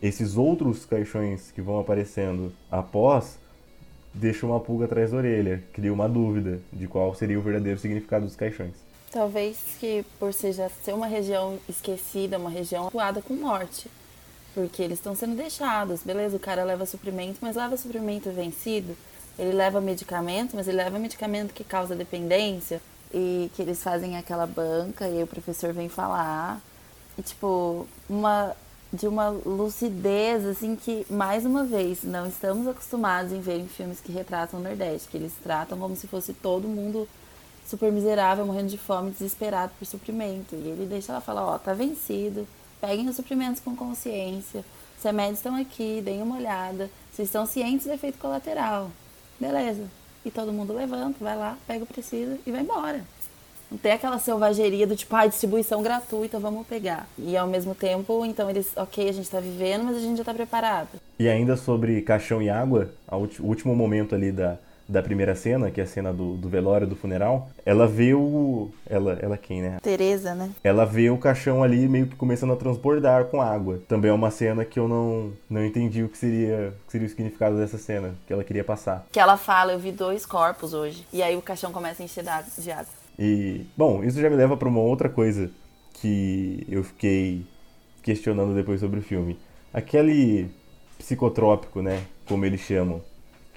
esses 0.00 0.36
outros 0.36 0.86
caixões 0.86 1.50
que 1.50 1.60
vão 1.60 1.78
aparecendo 1.78 2.52
após 2.70 3.38
deixam 4.14 4.50
uma 4.50 4.60
pulga 4.60 4.86
atrás 4.86 5.10
da 5.10 5.18
orelha, 5.18 5.62
cria 5.72 5.92
uma 5.92 6.08
dúvida 6.08 6.60
de 6.72 6.86
qual 6.86 7.14
seria 7.14 7.38
o 7.38 7.42
verdadeiro 7.42 7.78
significado 7.78 8.24
dos 8.24 8.36
caixões. 8.36 8.74
Talvez 9.10 9.56
que 9.80 10.04
por 10.18 10.34
ser 10.34 10.52
já 10.52 10.68
ser 10.68 10.92
uma 10.92 11.06
região 11.06 11.58
esquecida, 11.68 12.38
uma 12.38 12.50
região 12.50 12.90
voada 12.90 13.22
com 13.22 13.34
morte. 13.34 13.90
Porque 14.54 14.82
eles 14.82 14.98
estão 14.98 15.14
sendo 15.14 15.36
deixados, 15.36 16.02
beleza? 16.02 16.36
O 16.36 16.40
cara 16.40 16.64
leva 16.64 16.84
suprimento, 16.84 17.38
mas 17.40 17.56
leva 17.56 17.76
suprimento 17.76 18.30
vencido. 18.30 18.96
Ele 19.38 19.52
leva 19.52 19.80
medicamento, 19.80 20.56
mas 20.56 20.66
ele 20.66 20.78
leva 20.78 20.98
medicamento 20.98 21.54
que 21.54 21.64
causa 21.64 21.94
dependência. 21.94 22.80
E 23.14 23.50
que 23.54 23.62
eles 23.62 23.82
fazem 23.82 24.18
aquela 24.18 24.46
banca 24.46 25.08
e 25.08 25.22
o 25.22 25.26
professor 25.26 25.72
vem 25.72 25.88
falar. 25.88 26.60
E, 27.16 27.22
tipo, 27.22 27.86
uma, 28.08 28.54
de 28.92 29.08
uma 29.08 29.30
lucidez, 29.30 30.44
assim, 30.44 30.76
que, 30.76 31.06
mais 31.08 31.46
uma 31.46 31.64
vez, 31.64 32.02
não 32.02 32.26
estamos 32.26 32.66
acostumados 32.66 33.32
em 33.32 33.40
ver 33.40 33.58
em 33.58 33.68
filmes 33.68 34.00
que 34.00 34.12
retratam 34.12 34.60
o 34.60 34.62
Nordeste. 34.62 35.08
Que 35.08 35.16
eles 35.16 35.32
tratam 35.42 35.78
como 35.78 35.96
se 35.96 36.06
fosse 36.06 36.34
todo 36.34 36.68
mundo 36.68 37.08
super 37.68 37.92
miserável, 37.92 38.46
morrendo 38.46 38.68
de 38.68 38.78
fome, 38.78 39.10
desesperado 39.10 39.72
por 39.78 39.84
suprimento. 39.86 40.54
E 40.54 40.68
ele 40.68 40.86
deixa 40.86 41.12
ela 41.12 41.20
falar, 41.20 41.44
ó, 41.44 41.58
tá 41.58 41.72
vencido 41.74 42.46
Peguem 42.80 43.08
os 43.08 43.16
suprimentos 43.16 43.60
com 43.60 43.74
consciência. 43.74 44.64
Os 44.96 45.04
remédios 45.04 45.38
estão 45.38 45.56
aqui, 45.56 46.00
deem 46.04 46.22
uma 46.22 46.36
olhada. 46.36 46.90
Vocês 47.12 47.28
estão 47.28 47.44
cientes 47.44 47.86
do 47.86 47.92
efeito 47.92 48.18
colateral. 48.18 48.90
Beleza. 49.38 49.84
E 50.24 50.30
todo 50.30 50.52
mundo 50.52 50.72
levanta, 50.72 51.16
vai 51.20 51.36
lá, 51.36 51.56
pega 51.66 51.84
o 51.84 51.86
que 51.86 51.92
precisa 51.92 52.38
e 52.46 52.50
vai 52.50 52.60
embora. 52.60 53.00
Não 53.70 53.76
tem 53.78 53.92
aquela 53.92 54.18
selvageria 54.18 54.86
do 54.86 54.96
tipo, 54.96 55.14
ah, 55.14 55.26
distribuição 55.26 55.82
gratuita, 55.82 56.38
vamos 56.38 56.66
pegar. 56.66 57.06
E 57.18 57.36
ao 57.36 57.46
mesmo 57.46 57.74
tempo, 57.74 58.24
então 58.24 58.48
eles, 58.48 58.72
ok, 58.76 59.08
a 59.08 59.12
gente 59.12 59.28
tá 59.28 59.40
vivendo, 59.40 59.84
mas 59.84 59.96
a 59.96 60.00
gente 60.00 60.16
já 60.16 60.24
tá 60.24 60.32
preparado. 60.32 60.88
E 61.18 61.28
ainda 61.28 61.56
sobre 61.56 62.00
caixão 62.02 62.40
e 62.40 62.48
água, 62.48 62.90
o 63.10 63.28
último 63.40 63.76
momento 63.76 64.14
ali 64.14 64.32
da, 64.32 64.56
da 64.88 65.02
primeira 65.02 65.34
cena, 65.34 65.70
que 65.70 65.80
é 65.80 65.84
a 65.84 65.86
cena 65.86 66.12
do, 66.12 66.36
do 66.36 66.48
velório, 66.48 66.86
do 66.86 66.96
funeral, 66.96 67.50
ela 67.64 67.86
vê 67.86 68.14
o. 68.14 68.70
Ela, 68.88 69.18
ela 69.20 69.36
quem, 69.36 69.60
né? 69.60 69.76
Tereza, 69.82 70.34
né? 70.34 70.50
Ela 70.64 70.86
vê 70.86 71.10
o 71.10 71.18
caixão 71.18 71.62
ali 71.62 71.86
meio 71.86 72.06
que 72.06 72.16
começando 72.16 72.52
a 72.54 72.56
transbordar 72.56 73.26
com 73.26 73.42
água. 73.42 73.80
Também 73.86 74.10
é 74.10 74.14
uma 74.14 74.30
cena 74.30 74.64
que 74.64 74.80
eu 74.80 74.88
não, 74.88 75.32
não 75.50 75.64
entendi 75.64 76.02
o 76.02 76.08
que 76.08 76.16
seria, 76.16 76.72
que 76.86 76.92
seria 76.92 77.06
o 77.06 77.10
significado 77.10 77.56
dessa 77.58 77.76
cena, 77.76 78.14
que 78.26 78.32
ela 78.32 78.42
queria 78.42 78.64
passar. 78.64 79.06
Que 79.12 79.20
ela 79.20 79.36
fala, 79.36 79.72
eu 79.72 79.78
vi 79.78 79.92
dois 79.92 80.24
corpos 80.24 80.72
hoje. 80.72 81.06
E 81.12 81.22
aí 81.22 81.36
o 81.36 81.42
caixão 81.42 81.70
começa 81.70 82.02
a 82.02 82.04
encher 82.04 82.24
de 82.24 82.70
água. 82.70 82.86
E, 83.18 83.66
bom, 83.76 84.02
isso 84.02 84.20
já 84.20 84.30
me 84.30 84.36
leva 84.36 84.56
para 84.56 84.68
uma 84.68 84.80
outra 84.80 85.08
coisa 85.08 85.50
que 85.92 86.64
eu 86.68 86.82
fiquei 86.82 87.44
questionando 88.02 88.54
depois 88.54 88.80
sobre 88.80 89.00
o 89.00 89.02
filme. 89.02 89.38
Aquele 89.74 90.48
psicotrópico, 90.96 91.82
né? 91.82 92.04
Como 92.26 92.44
eles 92.44 92.60
chamam 92.60 93.02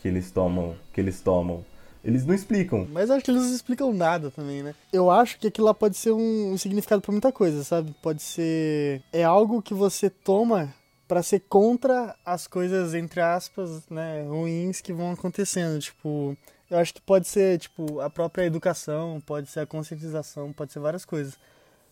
que 0.02 0.08
eles 0.08 0.32
tomam, 0.32 0.76
que 0.94 1.00
eles 1.00 1.22
tomam. 1.22 1.64
Eles 2.04 2.26
não 2.26 2.34
explicam. 2.34 2.88
Mas 2.92 3.12
acho 3.12 3.24
que 3.24 3.30
eles 3.30 3.44
não 3.44 3.54
explicam 3.54 3.94
nada 3.94 4.32
também, 4.32 4.64
né? 4.64 4.74
Eu 4.92 5.12
acho 5.12 5.38
que 5.38 5.48
aquilo 5.48 5.68
lá 5.68 5.74
pode 5.74 5.96
ser 5.96 6.12
um, 6.12 6.58
significado 6.58 7.02
para 7.02 7.12
muita 7.12 7.32
coisa, 7.32 7.64
sabe? 7.64 7.94
Pode 8.02 8.24
ser 8.24 9.04
é 9.14 9.24
algo 9.24 9.62
que 9.62 9.74
você 9.74 10.10
toma 10.10 10.74
para 11.08 11.22
ser 11.22 11.42
contra 11.42 12.16
as 12.26 12.48
coisas 12.48 12.96
entre 12.96 13.22
aspas, 13.22 13.88
né, 13.90 14.24
ruins 14.24 14.80
que 14.80 14.94
vão 14.94 15.12
acontecendo, 15.12 15.78
tipo, 15.78 16.38
eu 16.70 16.78
acho 16.80 16.94
que 16.94 17.02
pode 17.02 17.28
ser, 17.28 17.60
tipo, 17.60 18.00
a 18.00 18.10
própria 18.10 18.46
educação, 18.46 19.22
pode 19.26 19.50
ser 19.50 19.60
a 19.60 19.66
conscientização, 19.66 20.54
pode 20.54 20.72
ser 20.72 20.80
várias 20.80 21.04
coisas. 21.04 21.38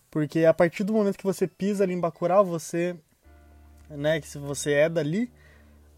Porque 0.10 0.46
a 0.46 0.54
partir 0.54 0.86
do 0.86 0.94
momento 0.94 1.18
que 1.18 1.26
você 1.26 1.46
pisa 1.46 1.84
ali 1.84 1.94
em 1.94 2.00
Bacurau, 2.00 2.46
você, 2.46 2.96
né, 3.90 4.22
que 4.22 4.28
se 4.28 4.38
você 4.38 4.72
é 4.72 4.90
dali, 4.90 5.30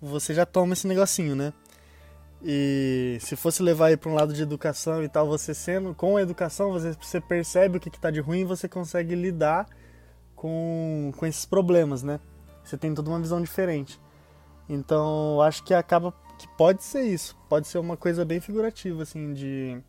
você 0.01 0.33
já 0.33 0.45
toma 0.45 0.73
esse 0.73 0.87
negocinho, 0.87 1.35
né? 1.35 1.53
E 2.43 3.17
se 3.21 3.35
fosse 3.35 3.61
levar 3.61 3.87
aí 3.87 3.97
para 3.97 4.09
um 4.09 4.15
lado 4.15 4.33
de 4.33 4.41
educação 4.41 5.03
e 5.03 5.07
tal, 5.07 5.27
você 5.27 5.53
sendo 5.53 5.93
com 5.93 6.17
a 6.17 6.21
educação, 6.21 6.71
você, 6.71 6.93
você 6.99 7.21
percebe 7.21 7.77
o 7.77 7.79
que 7.79 7.89
está 7.89 8.09
de 8.09 8.19
ruim 8.19 8.39
e 8.39 8.45
você 8.45 8.67
consegue 8.67 9.13
lidar 9.13 9.67
com, 10.35 11.11
com 11.15 11.25
esses 11.25 11.45
problemas, 11.45 12.01
né? 12.01 12.19
Você 12.63 12.77
tem 12.77 12.95
toda 12.95 13.09
uma 13.09 13.19
visão 13.19 13.39
diferente. 13.39 13.99
Então, 14.67 15.39
acho 15.41 15.63
que 15.63 15.73
acaba 15.73 16.13
que 16.39 16.47
pode 16.57 16.83
ser 16.83 17.03
isso. 17.03 17.37
Pode 17.47 17.67
ser 17.67 17.77
uma 17.77 17.95
coisa 17.95 18.25
bem 18.25 18.39
figurativa, 18.39 19.03
assim, 19.03 19.33
de, 19.33 19.79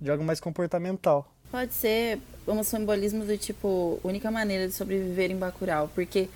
de 0.00 0.10
algo 0.10 0.24
mais 0.24 0.40
comportamental. 0.40 1.32
Pode 1.52 1.72
ser 1.74 2.18
um 2.48 2.64
simbolismo 2.64 3.24
do 3.24 3.38
tipo, 3.38 4.00
única 4.02 4.30
maneira 4.30 4.66
de 4.66 4.74
sobreviver 4.74 5.30
em 5.30 5.36
Bacurau. 5.36 5.88
Porque, 5.94 6.28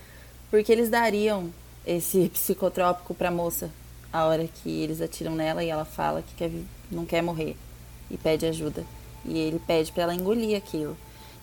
porque 0.48 0.70
eles 0.70 0.88
dariam 0.88 1.50
esse 1.84 2.28
psicotrópico 2.28 3.14
para 3.14 3.28
a 3.28 3.32
moça 3.32 3.68
a 4.16 4.24
hora 4.24 4.48
que 4.48 4.70
eles 4.70 5.02
atiram 5.02 5.34
nela 5.34 5.62
e 5.62 5.68
ela 5.68 5.84
fala 5.84 6.22
que 6.22 6.34
quer, 6.34 6.50
não 6.90 7.04
quer 7.04 7.22
morrer 7.22 7.54
e 8.10 8.16
pede 8.16 8.46
ajuda. 8.46 8.82
E 9.26 9.36
ele 9.38 9.58
pede 9.58 9.92
para 9.92 10.04
ela 10.04 10.14
engolir 10.14 10.56
aquilo. 10.56 10.96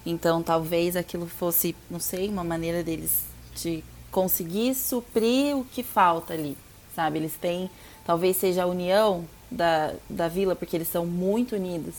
Então 0.03 0.41
talvez 0.41 0.95
aquilo 0.95 1.27
fosse, 1.27 1.75
não 1.89 1.99
sei, 1.99 2.27
uma 2.29 2.43
maneira 2.43 2.83
deles 2.83 3.25
de 3.55 3.83
conseguir 4.11 4.73
suprir 4.73 5.55
o 5.55 5.63
que 5.63 5.83
falta 5.83 6.33
ali, 6.33 6.57
sabe? 6.95 7.19
Eles 7.19 7.35
têm, 7.35 7.69
talvez 8.05 8.37
seja 8.37 8.63
a 8.63 8.67
união 8.67 9.23
da, 9.51 9.93
da 10.09 10.27
vila, 10.27 10.55
porque 10.55 10.75
eles 10.75 10.87
são 10.87 11.05
muito 11.05 11.55
unidos. 11.55 11.93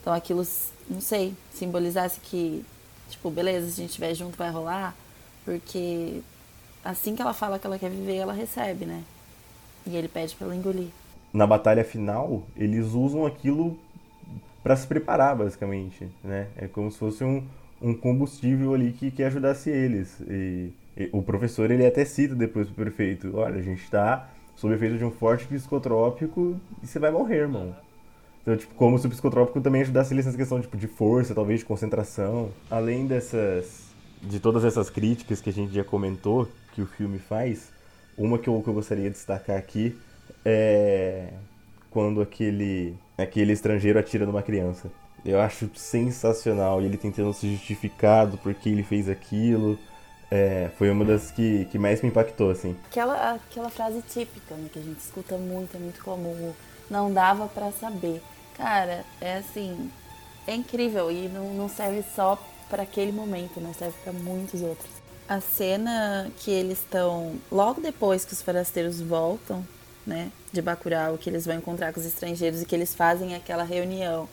Então 0.00 0.12
aquilo, 0.12 0.46
não 0.90 1.00
sei, 1.00 1.34
simbolizasse 1.54 2.20
que, 2.20 2.62
tipo, 3.08 3.30
beleza, 3.30 3.66
se 3.66 3.72
a 3.72 3.76
gente 3.76 3.90
estiver 3.90 4.14
junto 4.14 4.36
vai 4.36 4.50
rolar, 4.50 4.94
porque 5.42 6.20
assim 6.84 7.16
que 7.16 7.22
ela 7.22 7.32
fala 7.32 7.58
que 7.58 7.66
ela 7.66 7.78
quer 7.78 7.90
viver, 7.90 8.16
ela 8.16 8.34
recebe, 8.34 8.84
né? 8.84 9.02
E 9.86 9.96
ele 9.96 10.08
pede 10.08 10.34
para 10.34 10.46
ela 10.46 10.56
engolir. 10.56 10.88
Na 11.32 11.46
batalha 11.46 11.84
final, 11.84 12.42
eles 12.56 12.88
usam 12.88 13.26
aquilo 13.26 13.78
para 14.62 14.76
se 14.76 14.86
preparar, 14.86 15.36
basicamente, 15.36 16.08
né? 16.22 16.48
É 16.56 16.68
como 16.68 16.90
se 16.90 16.98
fosse 16.98 17.24
um, 17.24 17.42
um 17.80 17.94
combustível 17.94 18.74
ali 18.74 18.92
que, 18.92 19.10
que 19.10 19.22
ajudasse 19.22 19.70
eles. 19.70 20.20
E, 20.28 20.70
e 20.96 21.08
o 21.12 21.22
professor, 21.22 21.70
ele 21.70 21.84
até 21.86 22.04
cita 22.04 22.34
depois 22.34 22.66
pro 22.68 22.84
prefeito, 22.84 23.36
olha, 23.36 23.58
a 23.58 23.62
gente 23.62 23.82
está 23.82 24.28
sob 24.56 24.74
efeito 24.74 24.98
de 24.98 25.04
um 25.04 25.10
forte 25.10 25.46
psicotrópico 25.46 26.56
e 26.82 26.86
você 26.86 26.98
vai 26.98 27.10
morrer, 27.10 27.38
irmão. 27.38 27.74
Então, 28.42 28.56
tipo, 28.56 28.74
como 28.74 28.98
se 28.98 29.06
o 29.06 29.10
psicotrópico 29.10 29.60
também 29.60 29.82
ajudasse 29.82 30.12
eles 30.12 30.26
nessa 30.26 30.36
questão 30.36 30.60
tipo, 30.60 30.76
de 30.76 30.86
força, 30.86 31.34
talvez 31.34 31.60
de 31.60 31.66
concentração. 31.66 32.50
Além 32.70 33.06
dessas. 33.06 33.86
de 34.20 34.38
todas 34.40 34.64
essas 34.64 34.90
críticas 34.90 35.40
que 35.40 35.50
a 35.50 35.52
gente 35.52 35.72
já 35.72 35.84
comentou 35.84 36.48
que 36.74 36.82
o 36.82 36.86
filme 36.86 37.18
faz, 37.18 37.72
uma 38.16 38.38
que 38.38 38.48
eu, 38.48 38.60
que 38.62 38.68
eu 38.68 38.74
gostaria 38.74 39.04
de 39.04 39.10
destacar 39.10 39.56
aqui 39.56 39.98
é 40.44 41.28
quando 41.92 42.22
aquele, 42.22 42.96
aquele 43.18 43.52
estrangeiro 43.52 43.98
atira 43.98 44.24
numa 44.24 44.42
criança. 44.42 44.90
Eu 45.24 45.40
acho 45.40 45.70
sensacional. 45.74 46.80
E 46.80 46.86
ele 46.86 46.96
tentando 46.96 47.32
se 47.32 47.52
justificar 47.52 48.26
do 48.26 48.38
porquê 48.38 48.70
ele 48.70 48.82
fez 48.82 49.08
aquilo. 49.08 49.78
É, 50.30 50.70
foi 50.78 50.90
uma 50.90 51.04
das 51.04 51.30
que, 51.30 51.66
que 51.66 51.78
mais 51.78 52.00
me 52.00 52.08
impactou, 52.08 52.50
assim. 52.50 52.74
Aquela, 52.90 53.34
aquela 53.34 53.68
frase 53.68 54.02
típica, 54.02 54.54
né, 54.54 54.68
que 54.72 54.78
a 54.78 54.82
gente 54.82 54.98
escuta 54.98 55.36
muito, 55.36 55.76
é 55.76 55.80
muito 55.80 56.02
comum. 56.02 56.52
Não 56.90 57.12
dava 57.12 57.46
para 57.46 57.70
saber. 57.70 58.22
Cara, 58.56 59.04
é 59.20 59.36
assim, 59.36 59.90
é 60.46 60.54
incrível 60.54 61.10
e 61.10 61.28
não, 61.28 61.52
não 61.52 61.68
serve 61.68 62.02
só 62.14 62.42
para 62.70 62.82
aquele 62.82 63.12
momento, 63.12 63.60
né? 63.60 63.72
Serve 63.78 63.94
para 64.02 64.12
muitos 64.14 64.62
outros. 64.62 65.01
A 65.28 65.40
cena 65.40 66.30
que 66.38 66.50
eles 66.50 66.78
estão 66.78 67.36
logo 67.50 67.80
depois 67.80 68.24
que 68.24 68.32
os 68.32 68.42
forasteiros 68.42 69.00
voltam, 69.00 69.66
né, 70.06 70.30
de 70.52 70.60
Bacurau, 70.60 71.16
que 71.16 71.30
eles 71.30 71.46
vão 71.46 71.56
encontrar 71.56 71.92
com 71.92 72.00
os 72.00 72.06
estrangeiros 72.06 72.60
e 72.60 72.66
que 72.66 72.74
eles 72.74 72.94
fazem 72.94 73.34
aquela 73.34 73.62
reunião. 73.62 74.28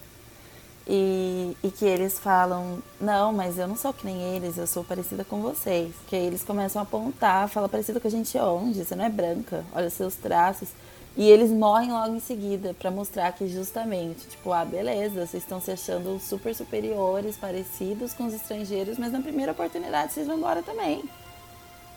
E, 0.91 1.55
e, 1.63 1.69
que 1.69 1.86
eles 1.86 2.17
falam, 2.17 2.81
não, 3.00 3.31
mas 3.31 3.60
eu 3.60 3.67
não 3.67 3.77
sou 3.77 3.93
que 3.93 4.03
nem 4.08 4.36
eles, 4.36 4.58
eu 4.58 4.65
sou 4.65 4.84
parecida 4.84 5.24
com 5.24 5.39
vocês. 5.39 5.93
Que 6.08 6.15
aí 6.15 6.25
eles 6.25 6.43
começam 6.43 6.79
a 6.79 6.84
apontar, 6.84 7.48
fala 7.48 7.69
parecida 7.69 8.00
com 8.00 8.08
a 8.08 8.12
gente 8.12 8.36
onde? 8.39 8.84
Você 8.84 8.96
não 8.96 9.05
é 9.05 9.10
branca, 9.10 9.63
olha 9.72 9.89
seus 9.91 10.15
traços. 10.15 10.69
E 11.17 11.29
eles 11.29 11.49
morrem 11.49 11.91
logo 11.91 12.15
em 12.15 12.19
seguida 12.19 12.73
para 12.73 12.89
mostrar 12.89 13.31
que 13.33 13.47
justamente, 13.47 14.27
tipo, 14.27 14.53
ah, 14.53 14.63
beleza, 14.63 15.25
vocês 15.25 15.43
estão 15.43 15.59
se 15.59 15.71
achando 15.71 16.19
super 16.19 16.55
superiores, 16.55 17.35
parecidos 17.35 18.13
com 18.13 18.25
os 18.25 18.33
estrangeiros, 18.33 18.97
mas 18.97 19.11
na 19.11 19.21
primeira 19.21 19.51
oportunidade 19.51 20.13
vocês 20.13 20.27
vão 20.27 20.37
embora 20.37 20.63
também. 20.63 21.01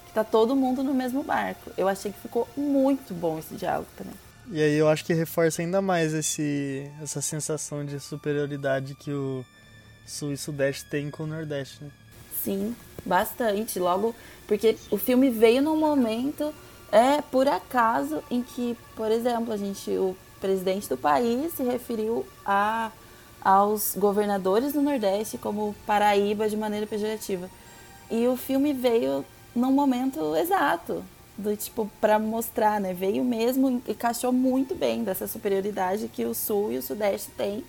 Que 0.06 0.12
tá 0.12 0.24
todo 0.24 0.56
mundo 0.56 0.82
no 0.82 0.92
mesmo 0.92 1.22
barco. 1.22 1.70
Eu 1.76 1.88
achei 1.88 2.10
que 2.10 2.20
ficou 2.20 2.48
muito 2.56 3.14
bom 3.14 3.38
esse 3.38 3.54
diálogo 3.54 3.88
também. 3.96 4.14
E 4.50 4.60
aí 4.60 4.74
eu 4.74 4.88
acho 4.88 5.04
que 5.04 5.14
reforça 5.14 5.62
ainda 5.62 5.80
mais 5.80 6.12
esse, 6.12 6.90
essa 7.00 7.22
sensação 7.22 7.84
de 7.84 8.00
superioridade 8.00 8.94
que 8.94 9.12
o 9.12 9.44
Sul 10.04 10.32
e 10.32 10.36
Sudeste 10.36 10.84
tem 10.86 11.10
com 11.10 11.22
o 11.22 11.26
Nordeste, 11.26 11.84
né? 11.84 11.90
Sim, 12.42 12.74
bastante. 13.06 13.78
Logo, 13.78 14.14
porque 14.46 14.76
o 14.90 14.98
filme 14.98 15.30
veio 15.30 15.62
num 15.62 15.78
momento 15.78 16.52
é 16.92 17.22
por 17.22 17.48
acaso 17.48 18.22
em 18.30 18.42
que, 18.42 18.76
por 18.94 19.10
exemplo, 19.10 19.52
a 19.52 19.56
gente, 19.56 19.90
o 19.92 20.14
presidente 20.40 20.88
do 20.90 20.96
país 20.98 21.54
se 21.54 21.62
referiu 21.62 22.26
a, 22.44 22.92
aos 23.40 23.96
governadores 23.96 24.74
do 24.74 24.82
Nordeste 24.82 25.38
como 25.38 25.74
Paraíba 25.86 26.48
de 26.50 26.56
maneira 26.56 26.86
pejorativa. 26.86 27.48
E 28.10 28.28
o 28.28 28.36
filme 28.36 28.74
veio 28.74 29.24
num 29.54 29.72
momento 29.72 30.36
exato, 30.36 31.02
do 31.36 31.56
tipo 31.56 31.90
para 31.98 32.18
mostrar, 32.18 32.78
né? 32.78 32.92
Veio 32.92 33.24
mesmo 33.24 33.82
e 33.86 33.92
encaixou 33.92 34.30
muito 34.30 34.74
bem 34.74 35.02
dessa 35.02 35.26
superioridade 35.26 36.08
que 36.08 36.26
o 36.26 36.34
Sul 36.34 36.72
e 36.72 36.76
o 36.76 36.82
Sudeste 36.82 37.30
têm 37.30 37.64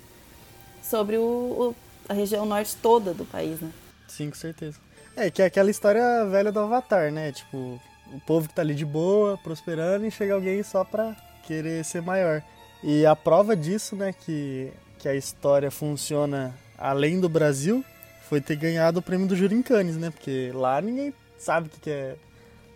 sobre 0.82 1.18
o, 1.18 1.22
o, 1.22 1.76
a 2.10 2.14
região 2.14 2.46
norte 2.46 2.76
toda 2.82 3.14
do 3.14 3.24
país, 3.24 3.62
né? 3.62 3.72
Sim, 4.06 4.30
com 4.30 4.36
certeza. 4.36 4.78
É 5.16 5.32
que 5.32 5.42
é 5.42 5.46
aquela 5.46 5.72
história 5.72 6.26
velha 6.26 6.52
do 6.52 6.60
Avatar, 6.60 7.10
né? 7.10 7.32
Tipo, 7.32 7.80
o 8.14 8.20
povo 8.20 8.48
que 8.48 8.54
tá 8.54 8.62
ali 8.62 8.76
de 8.76 8.86
boa, 8.86 9.38
prosperando, 9.38 10.06
e 10.06 10.12
chega 10.12 10.34
alguém 10.34 10.62
só 10.64 10.84
pra 10.84 11.16
querer 11.44 11.84
ser 11.84 12.02
maior. 12.02 12.44
E 12.84 13.06
a 13.06 13.16
prova 13.16 13.56
disso, 13.56 13.96
né, 13.96 14.14
que, 14.14 14.72
que 15.00 15.10
a 15.10 15.16
história 15.16 15.72
funciona 15.72 16.54
além 16.78 17.20
do 17.20 17.28
Brasil, 17.28 17.84
foi 18.30 18.40
ter 18.40 18.56
ganhado 18.56 19.00
o 19.00 19.02
prêmio 19.02 19.28
do 19.28 19.36
Júri 19.36 19.56
em 19.56 19.62
Cannes, 19.62 19.98
né? 19.98 20.10
Porque 20.10 20.52
lá 20.54 20.82
ninguém 20.82 21.14
sabe 21.38 21.68
o 21.68 21.70
que 21.70 21.90
é 21.90 22.16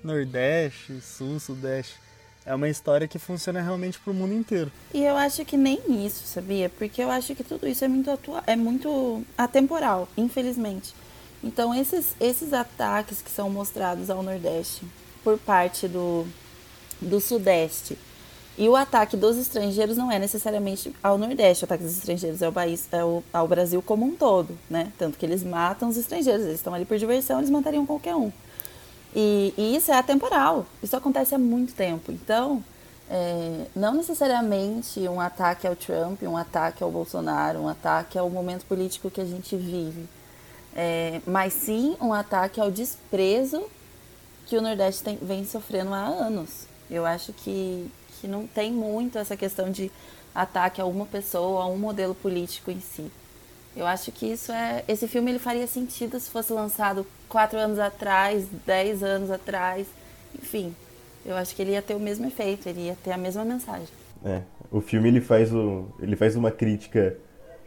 Nordeste, 0.04 1.00
Sul, 1.02 1.40
Sudeste. 1.40 1.96
É 2.46 2.56
uma 2.56 2.70
história 2.70 3.08
que 3.08 3.20
funciona 3.20 3.62
realmente 3.62 4.00
pro 4.00 4.14
mundo 4.14 4.34
inteiro. 4.34 4.72
E 4.94 5.04
eu 5.04 5.18
acho 5.18 5.44
que 5.44 5.58
nem 5.58 6.06
isso, 6.06 6.26
sabia? 6.26 6.70
Porque 6.70 7.02
eu 7.02 7.12
acho 7.12 7.36
que 7.36 7.44
tudo 7.44 7.68
isso 7.68 7.84
é 7.84 7.88
muito 7.88 8.10
atual, 8.10 8.42
é 8.48 8.56
muito 8.56 9.24
atemporal, 9.38 10.08
infelizmente. 10.16 10.94
Então 11.44 11.76
esses 11.76 12.16
esses 12.20 12.54
ataques 12.54 13.22
que 13.22 13.30
são 13.30 13.50
mostrados 13.50 14.10
ao 14.10 14.24
Nordeste 14.24 14.86
por 15.28 15.38
parte 15.38 15.90
do, 15.90 16.26
do 17.02 17.20
Sudeste. 17.20 17.98
E 18.58 18.70
o 18.70 18.78
ataque 18.78 19.18
dos 19.18 19.36
estrangeiros 19.36 19.98
não 19.98 20.10
é 20.10 20.18
necessariamente 20.18 20.96
ao 21.04 21.18
Nordeste, 21.18 21.66
o 21.66 21.66
ataque 21.66 21.84
dos 21.84 21.98
estrangeiros 21.98 22.42
é, 22.42 22.48
o 22.48 22.54
país, 22.54 22.88
é 22.94 23.04
o, 23.04 23.22
ao 23.34 23.46
Brasil 23.46 23.82
como 23.82 24.06
um 24.06 24.16
todo, 24.16 24.58
né? 24.70 24.90
Tanto 24.98 25.18
que 25.18 25.26
eles 25.26 25.44
matam 25.44 25.90
os 25.90 25.98
estrangeiros, 25.98 26.46
eles 26.46 26.56
estão 26.56 26.74
ali 26.74 26.86
por 26.86 26.98
diversão, 26.98 27.40
eles 27.40 27.50
matariam 27.50 27.86
qualquer 27.86 28.16
um. 28.16 28.32
E, 29.14 29.54
e 29.58 29.76
isso 29.76 29.92
é 29.92 29.98
atemporal, 29.98 30.66
isso 30.82 30.96
acontece 30.96 31.36
há 31.36 31.38
muito 31.38 31.74
tempo. 31.74 32.10
Então, 32.10 32.64
é, 33.10 33.66
não 33.76 33.96
necessariamente 33.96 35.02
um 35.10 35.20
ataque 35.20 35.68
ao 35.68 35.76
Trump, 35.76 36.24
um 36.24 36.38
ataque 36.38 36.82
ao 36.82 36.90
Bolsonaro, 36.90 37.60
um 37.60 37.68
ataque 37.68 38.18
ao 38.18 38.30
momento 38.30 38.66
político 38.66 39.12
que 39.12 39.20
a 39.20 39.26
gente 39.26 39.58
vive, 39.58 40.08
é, 40.74 41.20
mas 41.28 41.52
sim 41.52 41.98
um 42.00 42.14
ataque 42.14 42.62
ao 42.62 42.72
desprezo 42.72 43.62
que 44.48 44.58
o 44.58 44.62
Nordeste 44.62 45.04
tem, 45.04 45.18
vem 45.22 45.46
sofrendo 45.46 45.94
há 45.94 46.06
anos. 46.06 46.66
Eu 46.90 47.06
acho 47.06 47.34
que, 47.34 47.92
que 48.20 48.28
não 48.28 48.48
tem 48.48 48.72
muito 48.72 49.18
essa 49.18 49.36
questão 49.36 49.70
de 49.70 49.92
ataque 50.34 50.80
a 50.80 50.86
uma 50.86 51.06
pessoa, 51.06 51.64
a 51.64 51.68
um 51.68 51.78
modelo 51.78 52.16
político 52.16 52.72
em 52.72 52.80
si. 52.80 53.12
Eu 53.76 53.86
acho 53.86 54.12
que 54.12 54.26
isso 54.26 54.52
é. 54.52 54.84
Esse 54.88 55.08
filme 55.08 55.32
ele 55.32 55.40
faria 55.40 55.68
sentido 55.68 56.20
se 56.20 56.30
fosse 56.30 56.52
lançado 56.52 57.06
quatro 57.30 57.60
anos 57.60 57.78
atrás, 57.78 58.48
dez 58.66 59.04
anos 59.04 59.30
atrás, 59.30 59.86
enfim. 60.34 60.74
Eu 61.26 61.36
acho 61.36 61.54
que 61.54 61.62
ele 61.62 61.72
ia 61.72 61.82
ter 61.82 61.94
o 61.94 62.00
mesmo 62.00 62.26
efeito, 62.26 62.68
ele 62.70 62.88
ia 62.88 62.98
ter 63.04 63.12
a 63.12 63.18
mesma 63.18 63.44
mensagem. 63.44 63.90
É, 64.26 64.42
o 64.72 64.82
filme 64.82 65.10
ele 65.10 65.22
faz, 65.22 65.54
o, 65.54 65.86
ele 66.00 66.16
faz 66.16 66.36
uma 66.36 66.50
crítica 66.50 67.18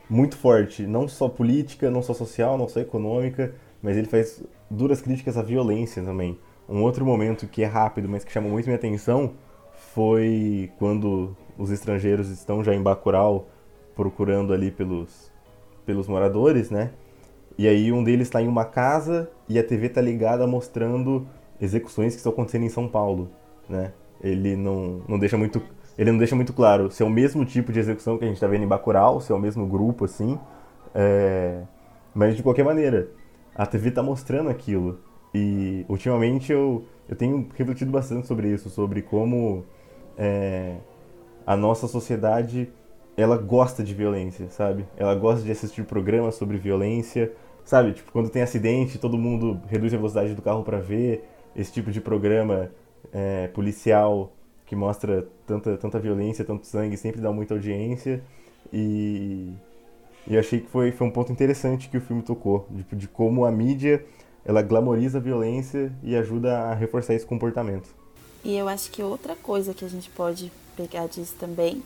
muito 0.08 0.36
forte, 0.36 0.82
não 0.82 1.06
só 1.06 1.28
política, 1.28 1.90
não 1.90 2.02
só 2.02 2.14
social, 2.14 2.58
não 2.58 2.68
só 2.68 2.80
econômica, 2.80 3.54
mas 3.82 3.96
ele 3.96 4.08
faz 4.08 4.42
duras 4.68 5.00
críticas 5.00 5.36
à 5.36 5.42
violência 5.42 6.02
também. 6.02 6.38
Um 6.70 6.82
outro 6.84 7.04
momento 7.04 7.48
que 7.48 7.64
é 7.64 7.66
rápido, 7.66 8.08
mas 8.08 8.22
que 8.22 8.30
chamou 8.30 8.52
muito 8.52 8.66
minha 8.66 8.76
atenção, 8.76 9.32
foi 9.92 10.70
quando 10.78 11.36
os 11.58 11.72
estrangeiros 11.72 12.30
estão 12.30 12.62
já 12.62 12.72
em 12.72 12.80
Bacurau 12.80 13.48
procurando 13.96 14.52
ali 14.52 14.70
pelos, 14.70 15.32
pelos 15.84 16.06
moradores, 16.06 16.70
né? 16.70 16.92
E 17.58 17.66
aí 17.66 17.92
um 17.92 18.04
deles 18.04 18.28
está 18.28 18.40
em 18.40 18.46
uma 18.46 18.64
casa 18.64 19.28
e 19.48 19.58
a 19.58 19.64
TV 19.64 19.88
tá 19.88 20.00
ligada 20.00 20.46
mostrando 20.46 21.26
execuções 21.60 22.12
que 22.12 22.18
estão 22.18 22.32
acontecendo 22.32 22.64
em 22.64 22.68
São 22.68 22.86
Paulo, 22.86 23.28
né? 23.68 23.92
Ele 24.22 24.54
não, 24.54 25.02
não 25.08 25.18
deixa 25.18 25.36
muito 25.36 25.60
ele 25.98 26.12
não 26.12 26.18
deixa 26.18 26.36
muito 26.36 26.52
claro 26.52 26.90
se 26.90 27.02
é 27.02 27.06
o 27.06 27.10
mesmo 27.10 27.44
tipo 27.44 27.72
de 27.72 27.80
execução 27.80 28.16
que 28.16 28.24
a 28.24 28.28
gente 28.28 28.36
está 28.36 28.46
vendo 28.46 28.62
em 28.62 28.68
Bacurau, 28.68 29.20
se 29.20 29.32
é 29.32 29.34
o 29.34 29.40
mesmo 29.40 29.66
grupo 29.66 30.04
assim, 30.04 30.38
é... 30.94 31.62
mas 32.14 32.36
de 32.36 32.42
qualquer 32.42 32.64
maneira 32.64 33.08
a 33.54 33.66
TV 33.66 33.88
está 33.88 34.02
mostrando 34.02 34.48
aquilo 34.48 35.00
e 35.34 35.84
ultimamente 35.88 36.52
eu, 36.52 36.84
eu 37.08 37.16
tenho 37.16 37.48
refletido 37.56 37.90
bastante 37.90 38.26
sobre 38.26 38.48
isso, 38.48 38.68
sobre 38.68 39.02
como 39.02 39.64
é, 40.18 40.76
a 41.46 41.56
nossa 41.56 41.86
sociedade 41.86 42.68
ela 43.16 43.36
gosta 43.36 43.82
de 43.82 43.94
violência, 43.94 44.48
sabe? 44.50 44.86
Ela 44.96 45.14
gosta 45.14 45.44
de 45.44 45.50
assistir 45.50 45.84
programas 45.84 46.36
sobre 46.36 46.56
violência, 46.56 47.32
sabe? 47.64 47.92
Tipo, 47.92 48.10
quando 48.12 48.30
tem 48.30 48.42
acidente, 48.42 48.98
todo 48.98 49.18
mundo 49.18 49.60
reduz 49.68 49.92
a 49.92 49.96
velocidade 49.96 50.34
do 50.34 50.42
carro 50.42 50.62
para 50.62 50.78
ver 50.78 51.24
esse 51.54 51.72
tipo 51.72 51.90
de 51.90 52.00
programa 52.00 52.70
é, 53.12 53.48
policial 53.48 54.32
que 54.66 54.76
mostra 54.76 55.26
tanta, 55.46 55.76
tanta 55.76 55.98
violência, 55.98 56.44
tanto 56.44 56.66
sangue, 56.66 56.96
sempre 56.96 57.20
dá 57.20 57.32
muita 57.32 57.54
audiência. 57.54 58.22
E, 58.72 59.52
e 60.26 60.34
eu 60.34 60.40
achei 60.40 60.60
que 60.60 60.68
foi, 60.68 60.92
foi 60.92 61.06
um 61.06 61.10
ponto 61.10 61.32
interessante 61.32 61.88
que 61.88 61.96
o 61.96 62.00
filme 62.00 62.22
tocou, 62.22 62.66
de, 62.70 62.84
de 62.96 63.08
como 63.08 63.44
a 63.44 63.50
mídia 63.50 64.04
ela 64.44 64.62
glamoriza 64.62 65.18
a 65.18 65.20
violência 65.20 65.92
e 66.02 66.16
ajuda 66.16 66.58
a 66.58 66.74
reforçar 66.74 67.14
esse 67.14 67.26
comportamento. 67.26 67.88
E 68.42 68.56
eu 68.56 68.68
acho 68.68 68.90
que 68.90 69.02
outra 69.02 69.36
coisa 69.36 69.74
que 69.74 69.84
a 69.84 69.88
gente 69.88 70.08
pode 70.10 70.50
pegar 70.76 71.06
disso 71.06 71.34
também 71.38 71.82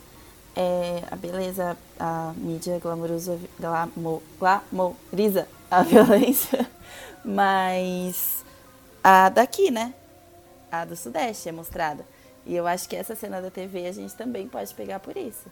é 0.55 1.03
a 1.11 1.17
beleza, 1.17 1.77
a 1.99 2.33
mídia 2.37 2.79
glamoriza, 2.79 3.39
glamoriza 3.59 5.49
a 5.71 5.83
violência, 5.85 6.71
mas 7.25 8.45
a 9.03 9.29
daqui, 9.29 9.71
né? 9.71 9.93
A 10.71 10.85
do 10.85 10.97
Sudeste 10.97 11.49
é 11.49 11.53
mostrada. 11.53 12.05
E 12.47 12.55
eu 12.55 12.67
acho 12.67 12.89
que 12.89 12.95
essa 12.95 13.17
cena 13.17 13.41
da 13.41 13.51
TV 13.51 13.87
a 13.87 13.93
gente 13.93 14.15
também 14.15 14.47
pode 14.47 14.73
pegar 14.75 15.01
por 15.01 15.17
isso. 15.17 15.49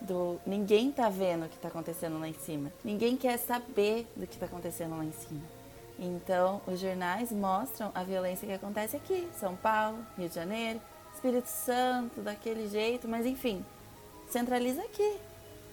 Do, 0.00 0.38
ninguém 0.46 0.92
tá 0.92 1.08
vendo 1.08 1.46
o 1.46 1.48
que 1.48 1.58
tá 1.58 1.68
acontecendo 1.68 2.18
lá 2.18 2.28
em 2.28 2.34
cima. 2.34 2.72
Ninguém 2.84 3.16
quer 3.16 3.38
saber 3.38 4.06
do 4.16 4.26
que 4.26 4.36
tá 4.36 4.46
acontecendo 4.46 4.96
lá 4.96 5.04
em 5.04 5.12
cima. 5.12 5.40
Então, 5.98 6.60
os 6.66 6.80
jornais 6.80 7.30
mostram 7.30 7.90
a 7.94 8.02
violência 8.02 8.46
que 8.46 8.52
acontece 8.52 8.96
aqui, 8.96 9.28
São 9.38 9.54
Paulo, 9.54 9.98
Rio 10.18 10.28
de 10.28 10.34
Janeiro, 10.34 10.80
Espírito 11.14 11.46
Santo, 11.46 12.20
daquele 12.20 12.68
jeito, 12.68 13.06
mas 13.06 13.24
enfim, 13.24 13.64
centraliza 14.28 14.82
aqui. 14.82 15.16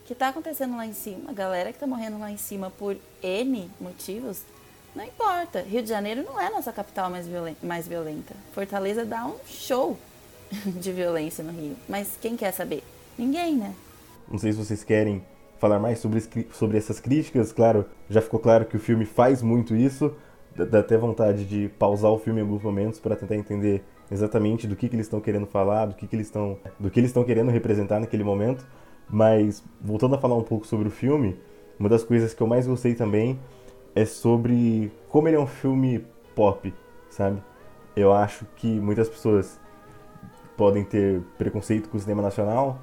O 0.02 0.04
que 0.06 0.14
está 0.14 0.30
acontecendo 0.30 0.76
lá 0.76 0.86
em 0.86 0.94
cima, 0.94 1.30
a 1.30 1.34
galera 1.34 1.70
que 1.70 1.78
está 1.78 1.88
morrendo 1.88 2.20
lá 2.20 2.32
em 2.32 2.38
cima 2.38 2.70
por 2.72 2.98
N 3.22 3.70
motivos, 3.80 4.42
não 4.96 5.06
importa. 5.06 5.62
Rio 5.62 5.82
de 5.82 5.90
Janeiro 5.90 6.24
não 6.24 6.40
é 6.40 6.48
a 6.48 6.52
nossa 6.52 6.72
capital 6.72 7.10
mais 7.10 7.28
violenta, 7.28 7.66
mais 7.66 7.88
violenta. 7.88 8.36
Fortaleza 8.54 9.06
dá 9.06 9.26
um 9.26 9.38
show 9.46 9.98
de 10.66 10.92
violência 10.92 11.44
no 11.44 11.52
Rio. 11.52 11.76
Mas 11.88 12.18
quem 12.22 12.36
quer 12.36 12.52
saber? 12.52 12.84
Ninguém, 13.18 13.56
né? 13.56 13.74
Não 14.30 14.38
sei 14.38 14.52
se 14.52 14.58
vocês 14.58 14.84
querem 14.84 15.24
falar 15.62 15.78
mais 15.78 16.00
sobre, 16.00 16.20
sobre 16.52 16.78
essas 16.80 17.00
críticas. 17.00 17.54
Claro, 17.54 17.86
já 18.10 18.20
ficou 18.20 18.40
claro 18.40 18.66
que 18.66 18.76
o 18.76 18.80
filme 18.80 19.06
faz 19.06 19.44
muito 19.44 19.76
isso. 19.76 20.12
Dá 20.56 20.80
até 20.80 20.98
vontade 20.98 21.46
de 21.46 21.70
pausar 21.78 22.12
o 22.12 22.18
filme 22.18 22.42
em 22.42 22.44
alguns 22.44 22.64
momentos 22.64 23.00
para 23.00 23.16
tentar 23.16 23.36
entender 23.36 23.84
exatamente 24.12 24.68
do 24.68 24.76
que, 24.76 24.90
que 24.90 24.96
eles 24.96 25.06
estão 25.06 25.22
querendo 25.22 25.46
falar, 25.46 25.86
do 25.86 25.96
que, 25.96 26.08
que 26.08 26.16
eles 26.16 26.28
estão, 26.28 26.58
do 26.80 26.90
que 26.90 27.00
eles 27.00 27.12
estão 27.12 27.24
querendo 27.24 27.52
representar 27.52 28.00
naquele 28.00 28.24
momento. 28.24 28.66
Mas 29.08 29.64
voltando 29.80 30.16
a 30.16 30.18
falar 30.18 30.36
um 30.36 30.44
pouco 30.44 30.66
sobre 30.66 30.88
o 30.88 30.92
filme, 30.92 31.40
uma 31.80 31.88
das 31.88 32.04
coisas 32.04 32.34
que 32.34 32.42
eu 32.42 32.48
mais 32.48 32.66
gostei 32.66 32.96
também 32.96 33.40
é 33.96 34.04
sobre 34.04 34.92
como 35.10 35.28
ele 35.28 35.38
é 35.38 35.40
um 35.40 35.48
filme 35.48 36.04
pop, 36.36 36.74
sabe? 37.10 37.42
Eu 37.96 38.12
acho 38.12 38.46
que 38.56 38.68
muitas 38.68 39.08
pessoas 39.08 39.60
podem 40.58 40.84
ter 40.84 41.22
preconceito 41.38 41.88
com 41.88 41.98
o 41.98 42.00
cinema 42.00 42.22
nacional, 42.22 42.80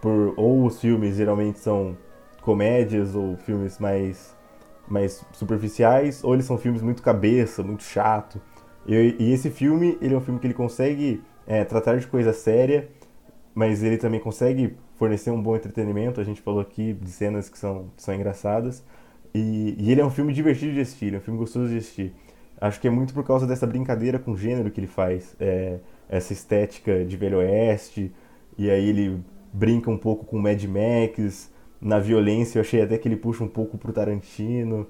por 0.00 0.34
ou 0.36 0.66
os 0.66 0.80
filmes 0.80 1.16
geralmente 1.16 1.58
são 1.58 1.96
comédias 2.48 3.14
ou 3.14 3.36
filmes 3.36 3.78
mais 3.78 4.34
mais 4.88 5.22
superficiais, 5.32 6.24
ou 6.24 6.32
eles 6.32 6.46
são 6.46 6.56
filmes 6.56 6.80
muito 6.80 7.02
cabeça, 7.02 7.62
muito 7.62 7.82
chato. 7.82 8.40
E, 8.86 9.16
e 9.18 9.32
esse 9.34 9.50
filme, 9.50 9.98
ele 10.00 10.14
é 10.14 10.16
um 10.16 10.20
filme 10.22 10.40
que 10.40 10.46
ele 10.46 10.54
consegue 10.54 11.22
é, 11.46 11.62
tratar 11.62 11.98
de 11.98 12.06
coisa 12.06 12.32
séria, 12.32 12.88
mas 13.54 13.82
ele 13.82 13.98
também 13.98 14.18
consegue 14.18 14.78
fornecer 14.94 15.30
um 15.30 15.42
bom 15.42 15.54
entretenimento. 15.54 16.22
A 16.22 16.24
gente 16.24 16.40
falou 16.40 16.60
aqui 16.60 16.94
de 16.94 17.10
cenas 17.10 17.50
que 17.50 17.58
são, 17.58 17.90
são 17.98 18.14
engraçadas. 18.14 18.82
E, 19.34 19.74
e, 19.78 19.92
ele 19.92 20.00
é 20.00 20.06
um 20.06 20.10
filme 20.10 20.32
divertido 20.32 20.72
de 20.72 20.80
assistir, 20.80 21.12
é 21.12 21.18
um 21.18 21.20
filme 21.20 21.38
gostoso 21.38 21.68
de 21.68 21.76
assistir. 21.76 22.14
Acho 22.58 22.80
que 22.80 22.88
é 22.88 22.90
muito 22.90 23.12
por 23.12 23.24
causa 23.24 23.46
dessa 23.46 23.66
brincadeira 23.66 24.18
com 24.18 24.32
o 24.32 24.38
gênero 24.38 24.70
que 24.70 24.80
ele 24.80 24.86
faz. 24.86 25.36
É, 25.38 25.80
essa 26.08 26.32
estética 26.32 27.04
de 27.04 27.14
Velho 27.14 27.40
Oeste, 27.40 28.10
e 28.56 28.70
aí 28.70 28.88
ele 28.88 29.22
brinca 29.52 29.90
um 29.90 29.98
pouco 29.98 30.24
com 30.24 30.38
Mad 30.38 30.64
Max. 30.64 31.52
Na 31.80 31.98
violência, 31.98 32.58
eu 32.58 32.62
achei 32.62 32.82
até 32.82 32.98
que 32.98 33.06
ele 33.06 33.16
puxa 33.16 33.44
um 33.44 33.48
pouco 33.48 33.78
pro 33.78 33.92
Tarantino. 33.92 34.86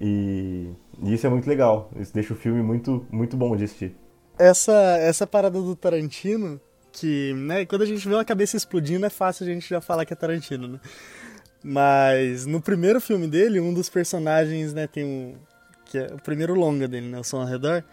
E, 0.00 0.70
e 1.02 1.14
isso 1.14 1.26
é 1.26 1.30
muito 1.30 1.48
legal. 1.48 1.90
Isso 1.96 2.12
deixa 2.12 2.32
o 2.32 2.36
filme 2.36 2.62
muito, 2.62 3.06
muito 3.10 3.36
bom 3.36 3.56
de 3.56 3.64
assistir. 3.64 3.94
Essa, 4.38 4.96
essa 4.98 5.26
parada 5.26 5.60
do 5.60 5.76
Tarantino, 5.76 6.60
que, 6.90 7.32
né, 7.34 7.64
quando 7.64 7.82
a 7.82 7.86
gente 7.86 8.06
vê 8.08 8.14
uma 8.14 8.24
cabeça 8.24 8.56
explodindo, 8.56 9.06
é 9.06 9.10
fácil 9.10 9.46
a 9.46 9.50
gente 9.50 9.68
já 9.68 9.80
falar 9.80 10.04
que 10.04 10.12
é 10.12 10.16
Tarantino, 10.16 10.66
né? 10.66 10.80
Mas 11.62 12.44
no 12.44 12.60
primeiro 12.60 13.00
filme 13.00 13.28
dele, 13.28 13.60
um 13.60 13.72
dos 13.72 13.88
personagens, 13.88 14.74
né, 14.74 14.88
tem 14.88 15.04
um. 15.04 15.34
que 15.84 15.98
é 15.98 16.06
o 16.06 16.20
primeiro 16.20 16.54
longa 16.54 16.88
dele, 16.88 17.08
né? 17.08 17.20
O 17.20 17.24
Som 17.24 17.40
ao 17.40 17.46
Redor, 17.46 17.84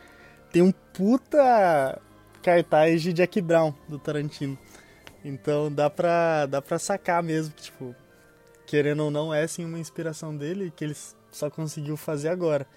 tem 0.52 0.62
um 0.64 0.72
puta 0.72 2.02
cartaz 2.42 3.02
de 3.02 3.14
Jack 3.14 3.40
Brown 3.42 3.74
do 3.88 4.00
Tarantino. 4.00 4.58
Então 5.24 5.72
dá 5.72 5.90
pra, 5.90 6.46
dá 6.46 6.62
pra 6.62 6.80
sacar 6.80 7.22
mesmo 7.22 7.54
tipo, 7.56 7.96
querendo 8.70 9.04
ou 9.04 9.10
não, 9.10 9.34
é 9.34 9.48
sim 9.48 9.66
uma 9.66 9.80
inspiração 9.80 10.38
dele 10.38 10.72
que 10.76 10.86
eles 10.86 11.16
só 11.32 11.50
conseguiu 11.50 11.98
fazer 11.98 12.30
agora. 12.30 12.68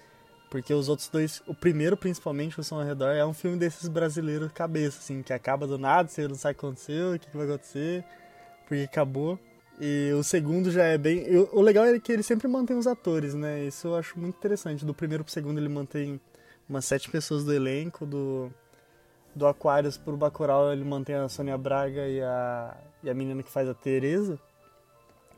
Porque 0.49 0.73
os 0.73 0.89
outros 0.89 1.07
dois, 1.07 1.43
o 1.45 1.53
primeiro 1.53 1.95
principalmente, 1.95 2.59
O 2.59 2.63
Som 2.63 2.79
ao 2.79 2.85
Redor, 2.85 3.11
é 3.11 3.23
um 3.23 3.33
filme 3.33 3.57
desses 3.57 3.87
brasileiros 3.87 4.51
cabeça, 4.51 4.97
assim, 4.97 5.21
que 5.21 5.31
acaba 5.31 5.67
do 5.67 5.77
nada, 5.77 6.09
você 6.09 6.27
não 6.27 6.33
sabe 6.33 6.53
o 6.53 6.59
que 6.59 6.65
aconteceu, 6.65 7.13
o 7.13 7.19
que 7.19 7.37
vai 7.37 7.45
acontecer, 7.45 8.03
porque 8.67 8.83
acabou. 8.83 9.37
E 9.79 10.11
o 10.17 10.23
segundo 10.23 10.71
já 10.71 10.83
é 10.83 10.97
bem. 10.97 11.25
o 11.51 11.61
legal 11.61 11.85
é 11.85 11.99
que 11.99 12.11
ele 12.11 12.23
sempre 12.23 12.47
mantém 12.47 12.75
os 12.75 12.87
atores, 12.87 13.35
né? 13.35 13.63
Isso 13.63 13.87
eu 13.87 13.95
acho 13.95 14.19
muito 14.19 14.35
interessante. 14.35 14.83
Do 14.83 14.95
primeiro 14.95 15.23
pro 15.23 15.31
segundo 15.31 15.59
ele 15.59 15.69
mantém 15.69 16.19
umas 16.67 16.85
sete 16.85 17.07
pessoas 17.07 17.43
do 17.43 17.53
elenco, 17.53 18.03
do, 18.03 18.51
do 19.35 19.45
Aquarius 19.45 19.97
pro 19.97 20.17
Bacurau 20.17 20.73
ele 20.73 20.83
mantém 20.83 21.15
a 21.15 21.29
Sônia 21.29 21.57
Braga 21.57 22.07
e 22.07 22.19
a, 22.19 22.77
e 23.03 23.09
a 23.11 23.13
menina 23.13 23.43
que 23.43 23.51
faz 23.51 23.69
a 23.69 23.75
Tereza. 23.75 24.39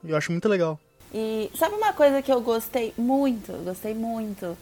Eu 0.07 0.17
acho 0.17 0.31
muito 0.31 0.47
legal. 0.47 0.79
E 1.13 1.49
sabe 1.57 1.75
uma 1.75 1.93
coisa 1.93 2.21
que 2.21 2.31
eu 2.31 2.41
gostei 2.41 2.93
muito, 2.97 3.51
gostei 3.63 3.93
muito? 3.93 4.57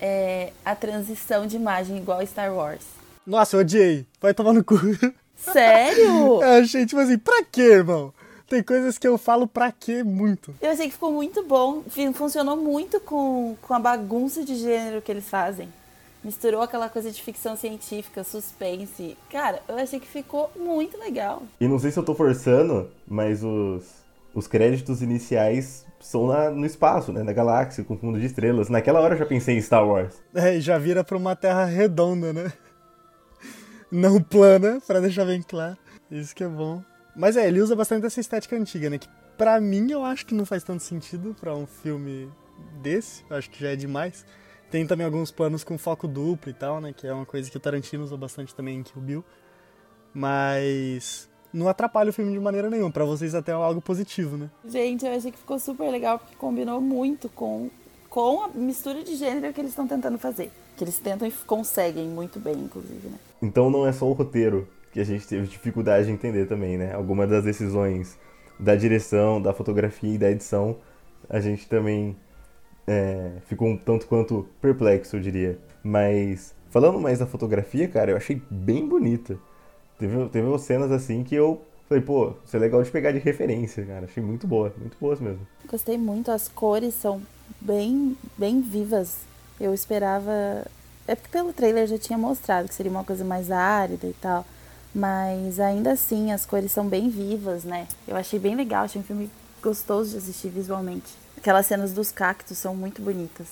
É 0.00 0.52
a 0.64 0.74
transição 0.74 1.46
de 1.46 1.56
imagem 1.56 1.98
igual 1.98 2.26
Star 2.26 2.52
Wars. 2.52 2.82
Nossa, 3.26 3.56
eu 3.56 3.60
odiei. 3.60 4.06
Vai 4.20 4.34
tomar 4.34 4.52
no 4.52 4.64
cu. 4.64 4.74
Sério? 5.36 6.42
eu 6.42 6.62
achei, 6.62 6.86
tipo 6.86 7.00
assim, 7.00 7.18
pra 7.18 7.44
quê, 7.44 7.62
irmão? 7.62 8.12
Tem 8.48 8.62
coisas 8.62 8.98
que 8.98 9.06
eu 9.06 9.16
falo 9.16 9.46
pra 9.46 9.72
quê 9.72 10.02
muito. 10.02 10.54
Eu 10.60 10.70
achei 10.70 10.86
que 10.86 10.92
ficou 10.92 11.12
muito 11.12 11.42
bom. 11.42 11.82
Funcionou 12.14 12.56
muito 12.56 13.00
com, 13.00 13.56
com 13.62 13.74
a 13.74 13.78
bagunça 13.78 14.44
de 14.44 14.56
gênero 14.56 15.00
que 15.00 15.10
eles 15.10 15.28
fazem. 15.28 15.68
Misturou 16.22 16.62
aquela 16.62 16.88
coisa 16.88 17.10
de 17.10 17.22
ficção 17.22 17.56
científica, 17.56 18.22
suspense. 18.22 19.16
Cara, 19.30 19.62
eu 19.66 19.76
achei 19.76 19.98
que 19.98 20.06
ficou 20.06 20.50
muito 20.54 20.98
legal. 20.98 21.42
E 21.60 21.66
não 21.66 21.78
sei 21.78 21.90
se 21.90 21.98
eu 21.98 22.04
tô 22.04 22.14
forçando, 22.14 22.90
mas 23.08 23.42
os 23.42 24.01
os 24.34 24.46
créditos 24.46 25.02
iniciais 25.02 25.86
são 26.00 26.26
na, 26.26 26.50
no 26.50 26.66
espaço, 26.66 27.12
né? 27.12 27.22
Na 27.22 27.32
galáxia, 27.32 27.84
com 27.84 27.96
fundo 27.96 28.18
de 28.18 28.26
estrelas. 28.26 28.68
Naquela 28.68 29.00
hora 29.00 29.14
eu 29.14 29.18
já 29.18 29.26
pensei 29.26 29.56
em 29.56 29.60
Star 29.60 29.86
Wars. 29.86 30.22
É, 30.34 30.60
já 30.60 30.78
vira 30.78 31.04
pra 31.04 31.16
uma 31.16 31.36
terra 31.36 31.64
redonda, 31.64 32.32
né? 32.32 32.52
Não 33.90 34.20
plana, 34.22 34.80
para 34.86 35.00
deixar 35.00 35.24
bem 35.24 35.42
claro. 35.42 35.76
Isso 36.10 36.34
que 36.34 36.42
é 36.42 36.48
bom. 36.48 36.82
Mas 37.14 37.36
é, 37.36 37.46
ele 37.46 37.60
usa 37.60 37.76
bastante 37.76 38.06
essa 38.06 38.20
estética 38.20 38.56
antiga, 38.56 38.88
né? 38.88 38.98
Que 38.98 39.08
pra 39.36 39.60
mim 39.60 39.90
eu 39.90 40.04
acho 40.04 40.24
que 40.26 40.34
não 40.34 40.46
faz 40.46 40.64
tanto 40.64 40.82
sentido 40.82 41.36
para 41.38 41.54
um 41.54 41.66
filme 41.66 42.30
desse. 42.80 43.22
Eu 43.28 43.36
acho 43.36 43.50
que 43.50 43.60
já 43.60 43.70
é 43.70 43.76
demais. 43.76 44.24
Tem 44.70 44.86
também 44.86 45.04
alguns 45.04 45.30
planos 45.30 45.62
com 45.62 45.76
foco 45.76 46.08
duplo 46.08 46.50
e 46.50 46.54
tal, 46.54 46.80
né? 46.80 46.94
Que 46.94 47.06
é 47.06 47.12
uma 47.12 47.26
coisa 47.26 47.50
que 47.50 47.56
o 47.56 47.60
Tarantino 47.60 48.02
usa 48.02 48.16
bastante 48.16 48.54
também 48.54 48.78
em 48.78 48.82
Kill 48.82 49.02
Bill. 49.02 49.24
Mas 50.14 51.28
não 51.52 51.68
atrapalha 51.68 52.10
o 52.10 52.12
filme 52.12 52.32
de 52.32 52.40
maneira 52.40 52.70
nenhuma. 52.70 52.90
Para 52.90 53.04
vocês 53.04 53.34
até 53.34 53.52
é 53.52 53.54
algo 53.54 53.80
positivo, 53.80 54.36
né? 54.36 54.50
Gente, 54.66 55.04
eu 55.04 55.12
achei 55.12 55.30
que 55.30 55.38
ficou 55.38 55.58
super 55.58 55.90
legal 55.90 56.18
porque 56.18 56.34
combinou 56.36 56.80
muito 56.80 57.28
com, 57.28 57.70
com 58.08 58.44
a 58.44 58.48
mistura 58.48 59.02
de 59.02 59.16
gênero 59.16 59.52
que 59.52 59.60
eles 59.60 59.72
estão 59.72 59.86
tentando 59.86 60.18
fazer. 60.18 60.50
Que 60.76 60.84
eles 60.84 60.98
tentam 60.98 61.28
e 61.28 61.32
conseguem 61.46 62.08
muito 62.08 62.40
bem, 62.40 62.54
inclusive, 62.54 63.08
né? 63.08 63.18
Então 63.42 63.70
não 63.70 63.86
é 63.86 63.92
só 63.92 64.06
o 64.06 64.12
roteiro 64.12 64.66
que 64.92 65.00
a 65.00 65.04
gente 65.04 65.26
teve 65.26 65.46
dificuldade 65.46 66.06
de 66.06 66.12
entender 66.12 66.46
também, 66.46 66.76
né? 66.78 66.94
Algumas 66.94 67.28
das 67.28 67.44
decisões 67.44 68.18
da 68.58 68.74
direção, 68.74 69.40
da 69.40 69.52
fotografia 69.52 70.14
e 70.14 70.18
da 70.18 70.30
edição, 70.30 70.76
a 71.28 71.40
gente 71.40 71.68
também 71.68 72.16
é, 72.86 73.32
ficou 73.46 73.68
um 73.68 73.76
tanto 73.76 74.06
quanto 74.06 74.46
perplexo, 74.60 75.16
eu 75.16 75.20
diria. 75.20 75.58
Mas 75.82 76.54
falando 76.70 77.00
mais 77.00 77.18
da 77.18 77.26
fotografia, 77.26 77.88
cara, 77.88 78.12
eu 78.12 78.16
achei 78.16 78.40
bem 78.50 78.86
bonita. 78.86 79.38
Teve, 80.02 80.28
teve 80.30 80.58
cenas 80.58 80.90
assim 80.90 81.22
que 81.22 81.32
eu 81.32 81.62
falei, 81.88 82.02
pô, 82.02 82.34
isso 82.44 82.56
é 82.56 82.58
legal 82.58 82.82
de 82.82 82.90
pegar 82.90 83.12
de 83.12 83.20
referência, 83.20 83.86
cara. 83.86 84.06
Achei 84.06 84.20
muito 84.20 84.48
boa, 84.48 84.74
muito 84.76 84.96
boas 85.00 85.20
mesmo. 85.20 85.46
Gostei 85.70 85.96
muito, 85.96 86.32
as 86.32 86.48
cores 86.48 86.92
são 86.94 87.22
bem, 87.60 88.16
bem 88.36 88.60
vivas. 88.60 89.18
Eu 89.60 89.72
esperava. 89.72 90.66
É 91.06 91.14
porque 91.14 91.30
pelo 91.30 91.52
trailer 91.52 91.86
já 91.86 91.96
tinha 91.98 92.18
mostrado 92.18 92.66
que 92.66 92.74
seria 92.74 92.90
uma 92.90 93.04
coisa 93.04 93.24
mais 93.24 93.52
árida 93.52 94.08
e 94.08 94.12
tal. 94.14 94.44
Mas 94.92 95.60
ainda 95.60 95.92
assim, 95.92 96.32
as 96.32 96.44
cores 96.44 96.72
são 96.72 96.88
bem 96.88 97.08
vivas, 97.08 97.62
né? 97.62 97.86
Eu 98.08 98.16
achei 98.16 98.40
bem 98.40 98.56
legal, 98.56 98.84
achei 98.84 99.00
um 99.00 99.04
filme 99.04 99.30
gostoso 99.62 100.10
de 100.10 100.16
assistir 100.16 100.48
visualmente. 100.48 101.14
Aquelas 101.36 101.66
cenas 101.66 101.92
dos 101.92 102.10
cactos 102.10 102.58
são 102.58 102.74
muito 102.74 103.00
bonitas. 103.00 103.46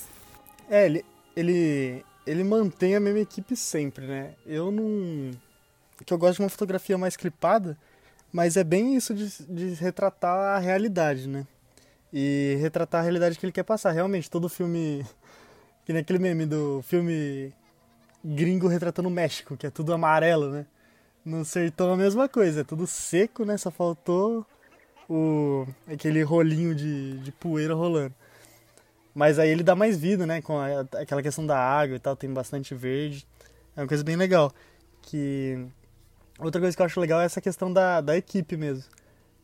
É, 0.68 0.86
ele, 0.86 1.04
ele, 1.36 2.04
ele 2.26 2.42
mantém 2.42 2.96
a 2.96 3.00
mesma 3.00 3.20
equipe 3.20 3.54
sempre, 3.54 4.04
né? 4.04 4.32
Eu 4.44 4.72
não 4.72 5.30
que 6.04 6.12
eu 6.12 6.18
gosto 6.18 6.36
de 6.36 6.42
uma 6.42 6.48
fotografia 6.48 6.96
mais 6.96 7.16
clipada, 7.16 7.76
mas 8.32 8.56
é 8.56 8.64
bem 8.64 8.96
isso 8.96 9.14
de, 9.14 9.28
de 9.44 9.74
retratar 9.74 10.56
a 10.56 10.58
realidade, 10.58 11.28
né? 11.28 11.46
E 12.12 12.56
retratar 12.60 13.00
a 13.00 13.02
realidade 13.02 13.38
que 13.38 13.44
ele 13.44 13.52
quer 13.52 13.62
passar. 13.62 13.90
Realmente, 13.92 14.30
todo 14.30 14.48
filme. 14.48 15.04
Que 15.82 15.94
nem 15.94 16.02
aquele 16.02 16.18
meme 16.18 16.46
do 16.46 16.82
filme 16.82 17.52
gringo 18.22 18.68
retratando 18.68 19.08
o 19.08 19.10
México, 19.10 19.56
que 19.56 19.66
é 19.66 19.70
tudo 19.70 19.92
amarelo, 19.92 20.50
né? 20.50 20.66
No 21.24 21.44
sertão 21.44 21.92
a 21.92 21.96
mesma 21.96 22.28
coisa, 22.28 22.60
é 22.60 22.64
tudo 22.64 22.86
seco, 22.86 23.44
né? 23.44 23.56
Só 23.56 23.70
faltou 23.70 24.46
o 25.08 25.66
aquele 25.90 26.22
rolinho 26.22 26.74
de, 26.74 27.18
de 27.20 27.32
poeira 27.32 27.74
rolando. 27.74 28.14
Mas 29.14 29.38
aí 29.38 29.48
ele 29.48 29.62
dá 29.62 29.74
mais 29.74 29.96
vida, 29.96 30.26
né? 30.26 30.40
Com 30.40 30.58
a, 30.58 30.80
aquela 31.00 31.22
questão 31.22 31.44
da 31.44 31.58
água 31.58 31.96
e 31.96 31.98
tal, 31.98 32.14
tem 32.14 32.32
bastante 32.32 32.74
verde. 32.74 33.26
É 33.74 33.80
uma 33.80 33.88
coisa 33.88 34.04
bem 34.04 34.16
legal. 34.16 34.52
Que 35.02 35.66
outra 36.42 36.60
coisa 36.60 36.76
que 36.76 36.82
eu 36.82 36.86
acho 36.86 37.00
legal 37.00 37.20
é 37.20 37.24
essa 37.24 37.40
questão 37.40 37.72
da, 37.72 38.00
da 38.00 38.16
equipe 38.16 38.56
mesmo. 38.56 38.84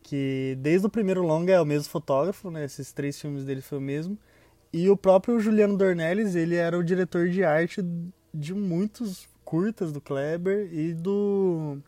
Que 0.02 0.56
desde 0.60 0.86
o 0.86 0.90
primeiro 0.90 1.22
longa 1.22 1.52
é 1.52 1.60
o 1.60 1.66
mesmo 1.66 1.90
fotógrafo, 1.90 2.50
né? 2.50 2.64
Esses 2.64 2.92
três 2.92 3.20
filmes 3.20 3.44
dele 3.44 3.60
foi 3.60 3.78
o 3.78 3.80
mesmo. 3.80 4.18
E 4.72 4.88
o 4.90 4.96
próprio 4.96 5.38
Juliano 5.40 5.76
Dornelles, 5.76 6.34
ele 6.34 6.54
era 6.54 6.78
o 6.78 6.84
diretor 6.84 7.28
de 7.28 7.42
arte 7.44 7.84
de 8.32 8.54
muitos 8.54 9.28
curtas 9.44 9.92
do 9.92 10.00
Kleber 10.00 10.68
e 10.72 10.92
do 10.92 11.78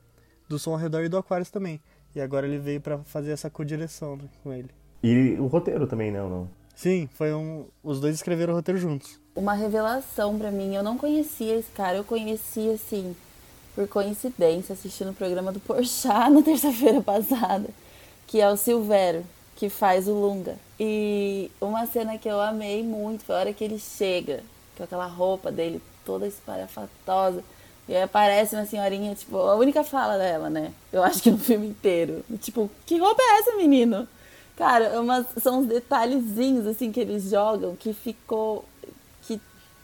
do 0.49 0.59
Som 0.59 0.73
ao 0.73 0.79
Redor 0.79 1.05
e 1.05 1.09
do 1.09 1.19
Aquarius 1.19 1.51
também. 1.51 1.81
E 2.15 2.21
agora 2.21 2.47
ele 2.47 2.59
veio 2.59 2.81
para 2.81 2.99
fazer 2.99 3.33
essa 3.33 3.51
co-direção 3.51 4.17
né, 4.17 4.25
com 4.43 4.53
ele. 4.53 4.71
E 5.03 5.37
o 5.39 5.47
roteiro 5.47 5.87
também, 5.87 6.11
né, 6.11 6.21
não? 6.21 6.49
Sim, 6.75 7.09
foi 7.13 7.35
um. 7.35 7.67
Os 7.83 8.01
dois 8.01 8.15
escreveram 8.15 8.53
o 8.53 8.57
roteiro 8.57 8.81
juntos. 8.81 9.21
Uma 9.35 9.53
revelação 9.53 10.39
para 10.39 10.51
mim. 10.51 10.75
Eu 10.75 10.83
não 10.83 10.97
conhecia 10.97 11.57
esse 11.57 11.71
cara, 11.73 11.97
eu 11.97 12.05
conheci 12.05 12.71
assim, 12.71 13.15
por 13.79 13.87
coincidência, 13.87 14.73
assistindo 14.73 15.13
o 15.13 15.15
programa 15.15 15.53
do 15.53 15.61
Porchat 15.61 16.31
na 16.35 16.43
terça-feira 16.43 17.01
passada, 17.01 17.69
que 18.27 18.41
é 18.41 18.51
o 18.51 18.57
Silvério, 18.57 19.25
que 19.55 19.69
faz 19.69 20.09
o 20.09 20.15
Lunga. 20.15 20.57
E 20.81 21.49
uma 21.61 21.87
cena 21.87 22.19
que 22.19 22.29
eu 22.29 22.41
amei 22.41 22.83
muito 22.83 23.23
foi 23.25 23.37
a 23.37 23.39
hora 23.39 23.53
que 23.53 23.63
ele 23.63 23.79
chega, 23.79 24.43
com 24.77 24.83
aquela 24.83 25.07
roupa 25.07 25.53
dele 25.53 25.81
toda 26.05 26.27
espalhafatosa. 26.27 27.45
E 27.89 27.95
aí 27.95 28.03
aparece 28.03 28.57
uma 28.57 28.67
senhorinha, 28.67 29.15
tipo, 29.15 29.37
a 29.37 29.55
única 29.55 29.85
fala 29.85 30.19
dela, 30.19 30.51
né? 30.51 30.73
Eu 30.93 31.05
acho 31.05 31.23
que 31.23 31.31
no 31.31 31.39
filme 31.39 31.69
inteiro. 31.69 32.25
Tipo, 32.41 32.69
que 32.85 32.99
roupa 32.99 33.23
é 33.23 33.39
essa, 33.39 33.55
menino? 33.57 34.09
Cara, 34.57 34.87
é 34.87 34.99
umas, 34.99 35.25
são 35.41 35.61
uns 35.61 35.67
detalhezinhos, 35.67 36.67
assim, 36.67 36.91
que 36.91 36.99
eles 36.99 37.31
jogam 37.31 37.77
que 37.77 37.93
ficou. 37.93 38.65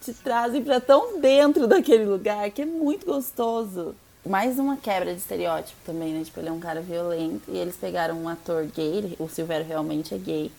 Te 0.04 0.12
trazem 0.12 0.62
pra 0.62 0.80
tão 0.80 1.18
dentro 1.20 1.66
daquele 1.66 2.04
lugar 2.04 2.50
que 2.50 2.62
é 2.62 2.66
muito 2.66 3.06
gostoso. 3.06 3.94
Mais 4.26 4.58
uma 4.58 4.76
quebra 4.76 5.12
de 5.12 5.20
estereótipo 5.20 5.78
também, 5.84 6.12
né? 6.12 6.24
Tipo, 6.24 6.40
ele 6.40 6.48
é 6.48 6.52
um 6.52 6.60
cara 6.60 6.80
violento 6.80 7.42
e 7.48 7.56
eles 7.56 7.76
pegaram 7.76 8.16
um 8.16 8.28
ator 8.28 8.66
gay, 8.66 9.14
o 9.18 9.28
Silvério 9.28 9.66
realmente 9.66 10.14
é 10.14 10.18
gay, 10.18 10.50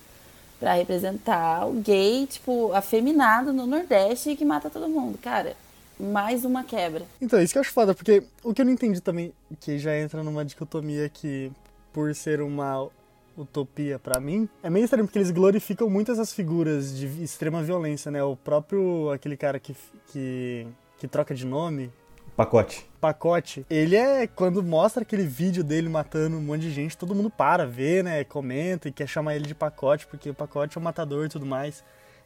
para 0.60 0.74
representar 0.74 1.68
o 1.68 1.74
gay, 1.74 2.28
tipo, 2.28 2.72
afeminado 2.74 3.52
no 3.54 3.66
Nordeste 3.66 4.32
e 4.32 4.36
que 4.36 4.46
mata 4.46 4.70
todo 4.70 4.88
mundo. 4.88 5.18
Cara, 5.18 5.56
mais 6.00 6.46
uma 6.46 6.64
quebra. 6.64 7.06
Então, 7.22 7.42
isso 7.42 7.54
que 7.54 7.58
eu 7.58 7.62
acho 7.62 7.72
foda, 7.72 7.94
porque 7.94 8.24
o 8.44 8.54
que 8.54 8.62
eu 8.62 8.66
não 8.66 8.74
entendi 8.74 9.02
também, 9.02 9.34
que 9.60 9.80
já 9.80 9.98
entra 9.98 10.24
numa 10.24 10.46
dicotomia 10.46 11.10
que, 11.10 11.52
por 11.92 12.14
ser 12.14 12.42
uma 12.42 12.88
utopia 13.38 14.00
para 14.00 14.20
mim, 14.20 14.48
é 14.64 14.70
meio 14.70 14.86
estranho 14.86 15.06
porque 15.06 15.20
eles 15.20 15.32
glorificam 15.32 15.90
muito 15.90 16.12
essas 16.12 16.34
figuras 16.34 16.98
de 16.98 17.06
extrema 17.24 17.62
violência, 17.62 18.10
né? 18.12 18.24
O 18.24 18.36
próprio, 18.36 19.12
aquele 19.12 19.36
cara 19.36 19.60
que, 19.60 19.76
que, 20.08 20.68
que 20.98 21.08
troca 21.08 21.36
de 21.36 21.46
nome, 21.46 21.92
Pacote. 22.36 22.86
Pacote, 23.00 23.66
ele 23.70 23.96
é 23.96 24.28
quando 24.28 24.62
mostra 24.62 25.04
aquele 25.04 25.26
vídeo 25.26 25.64
dele 25.64 25.88
matando 25.88 26.36
um 26.36 26.42
monte 26.42 26.62
de 26.62 26.72
gente, 26.72 26.98
todo 26.98 27.16
mundo 27.16 27.30
para, 27.30 27.66
vê, 27.66 28.04
né, 28.04 28.26
comenta 28.26 28.90
e 28.90 28.92
quer 28.92 29.08
chamar 29.08 29.38
ele 29.38 29.48
de 29.48 29.56
Pacote, 29.56 30.06
porque 30.06 30.30
o 30.30 30.34
Pacote 30.34 30.78
é 30.78 30.82
o 30.82 30.84
matador 30.84 31.26
e 31.26 31.30
tudo 31.30 31.46
mais. 31.46 31.82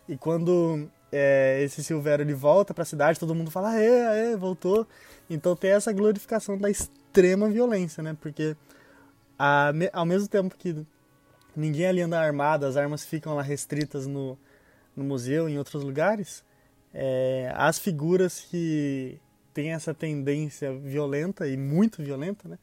E 0.07 0.17
quando 0.17 0.89
é, 1.11 1.61
esse 1.63 1.83
Silvério 1.83 2.23
ele 2.23 2.33
volta 2.33 2.73
pra 2.73 2.83
cidade, 2.83 3.19
todo 3.19 3.35
mundo 3.35 3.51
fala, 3.51 3.69
aê, 3.69 4.05
aê, 4.07 4.35
voltou. 4.35 4.87
Então 5.29 5.55
tem 5.55 5.71
essa 5.71 5.93
glorificação 5.93 6.57
da 6.57 6.71
extrema 6.71 7.47
violência, 7.47 8.01
né? 8.01 8.17
Porque 8.19 8.55
a, 9.37 9.71
ao 9.93 10.05
mesmo 10.07 10.27
tempo 10.27 10.55
que 10.57 10.75
ninguém 11.55 11.87
ali 11.87 12.01
anda 12.01 12.19
armado, 12.19 12.65
as 12.65 12.77
armas 12.77 13.03
ficam 13.03 13.35
lá 13.35 13.41
restritas 13.41 14.07
no, 14.07 14.37
no 14.95 15.03
museu, 15.03 15.47
em 15.49 15.57
outros 15.57 15.83
lugares, 15.83 16.43
é, 16.93 17.51
as 17.55 17.79
figuras 17.79 18.39
que 18.39 19.19
têm 19.53 19.71
essa 19.71 19.93
tendência 19.93 20.73
violenta 20.73 21.47
e 21.47 21.57
muito 21.57 22.03
violenta, 22.03 22.47
né? 22.47 22.57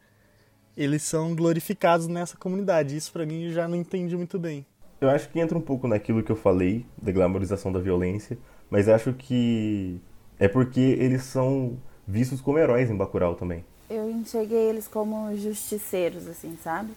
Eles 0.76 1.02
são 1.02 1.34
glorificados 1.34 2.06
nessa 2.06 2.36
comunidade. 2.36 2.96
Isso 2.96 3.12
para 3.12 3.24
mim 3.24 3.46
eu 3.46 3.52
já 3.52 3.66
não 3.66 3.76
entendi 3.76 4.16
muito 4.16 4.38
bem. 4.38 4.66
Eu 5.00 5.08
acho 5.08 5.28
que 5.28 5.38
entra 5.38 5.56
um 5.56 5.60
pouco 5.60 5.88
naquilo 5.88 6.22
que 6.22 6.32
eu 6.32 6.36
falei, 6.36 6.84
da 7.00 7.12
glamorização 7.12 7.72
da 7.72 7.78
violência, 7.78 8.38
mas 8.70 8.88
acho 8.88 9.12
que 9.12 10.00
é 10.38 10.48
porque 10.48 10.80
eles 10.80 11.22
são 11.22 11.78
vistos 12.06 12.40
como 12.40 12.58
heróis 12.58 12.90
em 12.90 12.96
Bacurau 12.96 13.34
também. 13.34 13.64
Eu 13.88 14.10
enxerguei 14.10 14.68
eles 14.68 14.88
como 14.88 15.34
justiceiros, 15.36 16.26
assim, 16.26 16.56
sabe? 16.62 16.90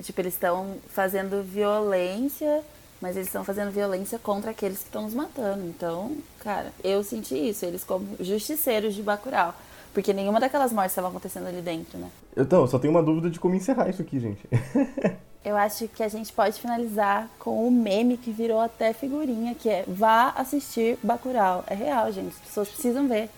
Tipo, 0.00 0.20
eles 0.20 0.34
estão 0.34 0.76
fazendo 0.88 1.42
violência, 1.42 2.62
mas 3.00 3.16
eles 3.16 3.28
estão 3.28 3.44
fazendo 3.44 3.70
violência 3.70 4.18
contra 4.18 4.50
aqueles 4.50 4.78
que 4.78 4.84
estão 4.84 5.02
nos 5.02 5.14
matando. 5.14 5.66
Então, 5.66 6.16
cara, 6.40 6.72
eu 6.82 7.02
senti 7.02 7.34
isso, 7.34 7.64
eles 7.64 7.84
como 7.84 8.06
justiceiros 8.20 8.94
de 8.94 9.02
Bacurau. 9.02 9.54
Porque 9.92 10.12
nenhuma 10.12 10.38
daquelas 10.38 10.72
mortes 10.72 10.92
estava 10.92 11.08
acontecendo 11.08 11.48
ali 11.48 11.60
dentro, 11.60 11.98
né? 11.98 12.10
Então, 12.36 12.66
só 12.66 12.78
tenho 12.78 12.92
uma 12.92 13.02
dúvida 13.02 13.28
de 13.28 13.40
como 13.40 13.56
encerrar 13.56 13.88
isso 13.88 14.02
aqui, 14.02 14.20
gente. 14.20 14.40
Eu 15.42 15.56
acho 15.56 15.88
que 15.88 16.02
a 16.02 16.08
gente 16.08 16.32
pode 16.32 16.60
finalizar 16.60 17.28
com 17.38 17.66
o 17.66 17.70
meme 17.70 18.18
que 18.18 18.30
virou 18.30 18.60
até 18.60 18.92
figurinha, 18.92 19.54
que 19.54 19.70
é 19.70 19.84
vá 19.88 20.34
assistir 20.36 20.98
Bacurau. 21.02 21.64
É 21.66 21.74
real, 21.74 22.12
gente. 22.12 22.28
As 22.28 22.48
pessoas 22.48 22.68
precisam 22.68 23.08
ver. 23.08 23.30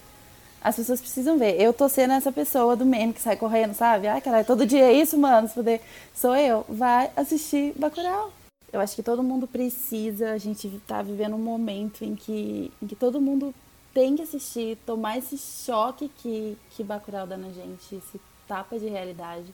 As 0.62 0.76
pessoas 0.76 1.00
precisam 1.00 1.38
ver. 1.38 1.60
Eu 1.60 1.72
tô 1.72 1.88
sendo 1.88 2.12
essa 2.12 2.30
pessoa 2.30 2.76
do 2.76 2.86
meme 2.86 3.12
que 3.12 3.20
sai 3.20 3.36
correndo, 3.36 3.74
sabe? 3.74 4.06
Ai, 4.06 4.20
caralho, 4.20 4.46
todo 4.46 4.64
dia 4.64 4.84
é 4.84 4.92
isso, 4.92 5.18
mano. 5.18 5.48
Se 5.48 5.54
poder. 5.54 5.80
Sou 6.14 6.36
eu. 6.36 6.64
Vai 6.68 7.10
assistir 7.16 7.72
Bacurau. 7.76 8.32
Eu 8.72 8.80
acho 8.80 8.94
que 8.94 9.02
todo 9.02 9.22
mundo 9.22 9.46
precisa. 9.46 10.32
A 10.32 10.38
gente 10.38 10.68
tá 10.86 11.02
vivendo 11.02 11.34
um 11.34 11.38
momento 11.38 12.04
em 12.04 12.14
que, 12.14 12.70
em 12.80 12.86
que 12.86 12.94
todo 12.94 13.20
mundo 13.20 13.52
tem 13.92 14.16
que 14.16 14.22
assistir, 14.22 14.78
tomar 14.86 15.18
esse 15.18 15.36
choque 15.36 16.10
que, 16.18 16.56
que 16.70 16.82
Bacurau 16.82 17.26
dá 17.26 17.36
na 17.36 17.50
gente, 17.50 17.96
esse 17.96 18.20
tapa 18.46 18.78
de 18.78 18.86
realidade. 18.86 19.52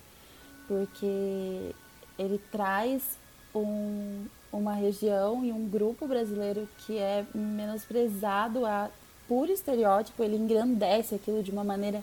Porque 0.68 1.74
ele 2.18 2.38
traz 2.52 3.02
um, 3.54 4.26
uma 4.52 4.74
região 4.74 5.44
e 5.44 5.52
um 5.52 5.66
grupo 5.66 6.06
brasileiro 6.06 6.68
que 6.78 6.98
é 6.98 7.24
menosprezado 7.34 8.66
a 8.66 8.90
puro 9.28 9.52
estereótipo, 9.52 10.24
ele 10.24 10.36
engrandece 10.36 11.14
aquilo 11.14 11.42
de 11.42 11.50
uma 11.50 11.62
maneira 11.62 12.02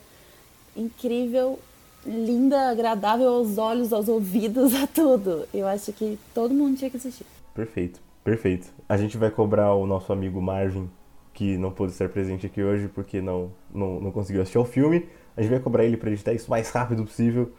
incrível, 0.77 1.59
linda, 2.05 2.69
agradável 2.69 3.27
aos 3.27 3.57
olhos, 3.57 3.91
aos 3.91 4.07
ouvidos, 4.07 4.73
a 4.75 4.85
tudo. 4.85 5.47
Eu 5.53 5.67
acho 5.67 5.91
que 5.91 6.19
todo 6.33 6.53
mundo 6.53 6.77
tinha 6.77 6.89
que 6.89 6.97
assistir. 6.97 7.25
Perfeito, 7.53 7.99
perfeito. 8.23 8.67
A 8.87 8.95
gente 8.95 9.17
vai 9.17 9.31
cobrar 9.31 9.73
o 9.73 9.87
nosso 9.87 10.13
amigo 10.13 10.41
Marvin, 10.41 10.89
que 11.33 11.57
não 11.57 11.71
pôde 11.71 11.91
estar 11.91 12.07
presente 12.07 12.45
aqui 12.45 12.61
hoje 12.63 12.87
porque 12.87 13.19
não, 13.21 13.51
não, 13.73 13.99
não 13.99 14.11
conseguiu 14.11 14.41
assistir 14.41 14.57
ao 14.57 14.65
filme. 14.65 15.07
A 15.35 15.41
gente 15.41 15.51
vai 15.51 15.59
cobrar 15.59 15.83
ele 15.83 15.97
para 15.97 16.11
editar 16.11 16.33
isso 16.33 16.47
o 16.47 16.49
mais 16.51 16.69
rápido 16.69 17.03
possível 17.03 17.51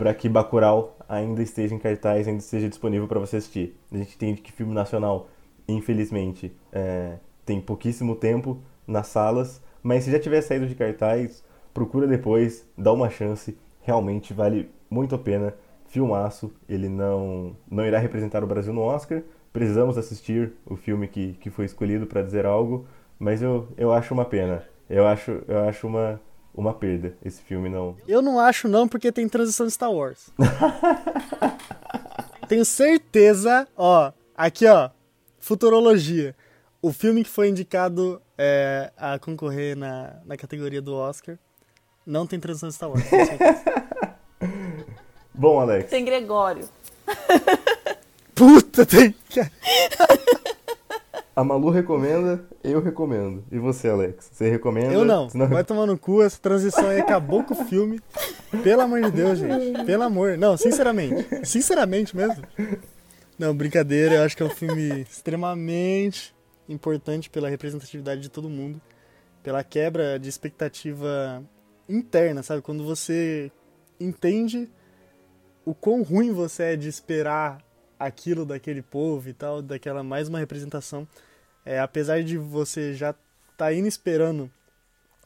para 0.00 0.14
que 0.14 0.30
Bacurau 0.30 0.96
ainda 1.06 1.42
esteja 1.42 1.74
em 1.74 1.78
cartaz, 1.78 2.26
ainda 2.26 2.40
esteja 2.40 2.70
disponível 2.70 3.06
para 3.06 3.20
você 3.20 3.36
assistir. 3.36 3.76
A 3.92 3.98
gente 3.98 4.14
entende 4.14 4.40
que 4.40 4.50
filme 4.50 4.72
nacional, 4.72 5.28
infelizmente, 5.68 6.50
é, 6.72 7.18
tem 7.44 7.60
pouquíssimo 7.60 8.16
tempo 8.16 8.58
nas 8.90 9.06
salas, 9.06 9.62
mas 9.82 10.04
se 10.04 10.10
já 10.10 10.18
tiver 10.18 10.42
saído 10.42 10.66
de 10.66 10.74
cartaz, 10.74 11.42
procura 11.72 12.06
depois, 12.06 12.68
dá 12.76 12.92
uma 12.92 13.08
chance, 13.08 13.56
realmente 13.80 14.34
vale 14.34 14.70
muito 14.90 15.14
a 15.14 15.18
pena. 15.18 15.54
Filmaço, 15.86 16.52
ele 16.68 16.88
não, 16.88 17.56
não 17.68 17.84
irá 17.84 17.98
representar 17.98 18.44
o 18.44 18.46
Brasil 18.46 18.72
no 18.72 18.82
Oscar, 18.82 19.22
precisamos 19.52 19.98
assistir 19.98 20.52
o 20.66 20.76
filme 20.76 21.08
que, 21.08 21.32
que 21.40 21.50
foi 21.50 21.64
escolhido 21.64 22.06
para 22.06 22.22
dizer 22.22 22.46
algo, 22.46 22.86
mas 23.18 23.42
eu, 23.42 23.68
eu 23.76 23.92
acho 23.92 24.14
uma 24.14 24.24
pena. 24.24 24.64
Eu 24.88 25.06
acho, 25.06 25.42
eu 25.48 25.58
acho 25.68 25.86
uma, 25.86 26.20
uma 26.54 26.74
perda 26.74 27.14
esse 27.24 27.42
filme 27.42 27.68
não. 27.68 27.96
Eu 28.06 28.22
não 28.22 28.38
acho 28.38 28.68
não, 28.68 28.88
porque 28.88 29.10
tem 29.10 29.28
transição 29.28 29.66
de 29.66 29.72
Star 29.72 29.92
Wars. 29.92 30.32
Tenho 32.48 32.64
certeza, 32.64 33.66
ó, 33.76 34.12
aqui 34.36 34.66
ó, 34.66 34.90
futurologia. 35.38 36.34
O 36.82 36.92
filme 36.92 37.22
que 37.22 37.30
foi 37.30 37.48
indicado 37.48 38.20
é, 38.42 38.90
a 38.96 39.18
concorrer 39.18 39.76
na, 39.76 40.14
na 40.24 40.34
categoria 40.34 40.80
do 40.80 40.94
Oscar 40.94 41.36
não 42.06 42.26
tem 42.26 42.40
transição 42.40 42.70
de 42.70 42.74
Star 42.74 42.88
Wars. 42.88 43.04
Bom, 45.34 45.60
Alex. 45.60 45.90
Tem 45.90 46.02
Gregório. 46.02 46.66
Puta, 48.34 48.86
tem. 48.86 49.14
A 51.36 51.44
Malu 51.44 51.68
recomenda, 51.68 52.42
eu 52.64 52.80
recomendo. 52.82 53.44
E 53.52 53.58
você, 53.58 53.88
Alex? 53.90 54.30
Você 54.32 54.48
recomenda? 54.48 54.94
Eu 54.94 55.04
não. 55.04 55.28
Senão... 55.28 55.46
Vai 55.46 55.62
tomar 55.62 55.84
no 55.84 55.98
cu, 55.98 56.22
essa 56.22 56.38
transição 56.40 56.88
aí 56.88 56.98
acabou 56.98 57.44
com 57.44 57.52
o 57.52 57.64
filme. 57.66 58.00
Pelo 58.62 58.80
amor 58.80 59.02
de 59.02 59.10
Deus, 59.10 59.38
gente. 59.38 59.84
Pelo 59.84 60.02
amor. 60.02 60.38
Não, 60.38 60.56
sinceramente. 60.56 61.44
Sinceramente 61.44 62.16
mesmo. 62.16 62.42
Não, 63.38 63.54
brincadeira. 63.54 64.14
Eu 64.14 64.22
acho 64.22 64.34
que 64.34 64.42
é 64.42 64.46
um 64.46 64.50
filme 64.50 65.02
extremamente 65.02 66.34
importante 66.72 67.28
pela 67.28 67.48
representatividade 67.48 68.20
de 68.20 68.28
todo 68.28 68.48
mundo. 68.48 68.80
Pela 69.42 69.64
quebra 69.64 70.18
de 70.18 70.28
expectativa 70.28 71.42
interna, 71.88 72.42
sabe? 72.42 72.62
Quando 72.62 72.84
você 72.84 73.50
entende 73.98 74.70
o 75.64 75.74
quão 75.74 76.02
ruim 76.02 76.32
você 76.32 76.62
é 76.64 76.76
de 76.76 76.88
esperar 76.88 77.64
aquilo 77.98 78.46
daquele 78.46 78.82
povo 78.82 79.28
e 79.28 79.32
tal, 79.32 79.60
daquela 79.60 80.02
mais 80.02 80.28
uma 80.28 80.38
representação. 80.38 81.06
É, 81.64 81.80
apesar 81.80 82.22
de 82.22 82.38
você 82.38 82.94
já 82.94 83.14
tá 83.56 83.72
indo 83.72 83.88
esperando 83.88 84.50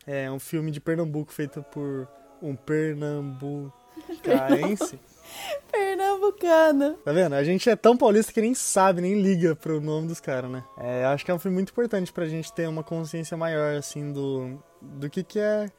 é, 0.06 0.30
um 0.30 0.38
filme 0.38 0.70
de 0.70 0.80
Pernambuco 0.80 1.32
feito 1.32 1.62
por 1.62 2.08
um 2.42 2.56
pernambucaense. 2.56 4.98
Pernambucano. 5.70 6.94
Tá 7.04 7.12
vendo? 7.12 7.34
A 7.34 7.44
gente 7.44 7.68
é 7.68 7.76
tão 7.76 7.96
paulista 7.96 8.32
que 8.32 8.40
nem 8.40 8.54
sabe, 8.54 9.00
nem 9.00 9.20
liga 9.20 9.54
pro 9.54 9.80
nome 9.80 10.08
dos 10.08 10.20
caras, 10.20 10.50
né? 10.50 10.64
É, 10.78 11.04
acho 11.04 11.24
que 11.24 11.30
é 11.30 11.34
um 11.34 11.38
filme 11.38 11.54
muito 11.54 11.70
importante 11.70 12.12
pra 12.12 12.26
gente 12.26 12.52
ter 12.52 12.68
uma 12.68 12.82
consciência 12.82 13.36
maior, 13.36 13.76
assim, 13.76 14.12
do, 14.12 14.62
do 14.80 15.10
que, 15.10 15.22
que 15.22 15.38
é 15.38 15.70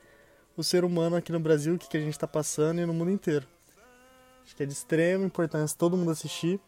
o 0.58 0.64
ser 0.64 0.86
humano 0.86 1.16
aqui 1.16 1.32
no 1.32 1.40
Brasil, 1.40 1.76
o 1.76 1.78
que, 1.78 1.88
que 1.88 1.98
a 1.98 2.02
gente 2.02 2.18
tá 2.18 2.28
passando 2.28 2.80
e 2.80 2.86
no 2.86 2.94
mundo 2.94 3.12
inteiro. 3.12 3.46
Acho 4.46 4.56
que 4.56 4.64
é 4.64 4.66
de 4.66 4.74
extrema 4.74 5.26
importância 5.26 5.76
todo 5.78 5.98
mundo 5.98 6.12
assistir 6.12 6.60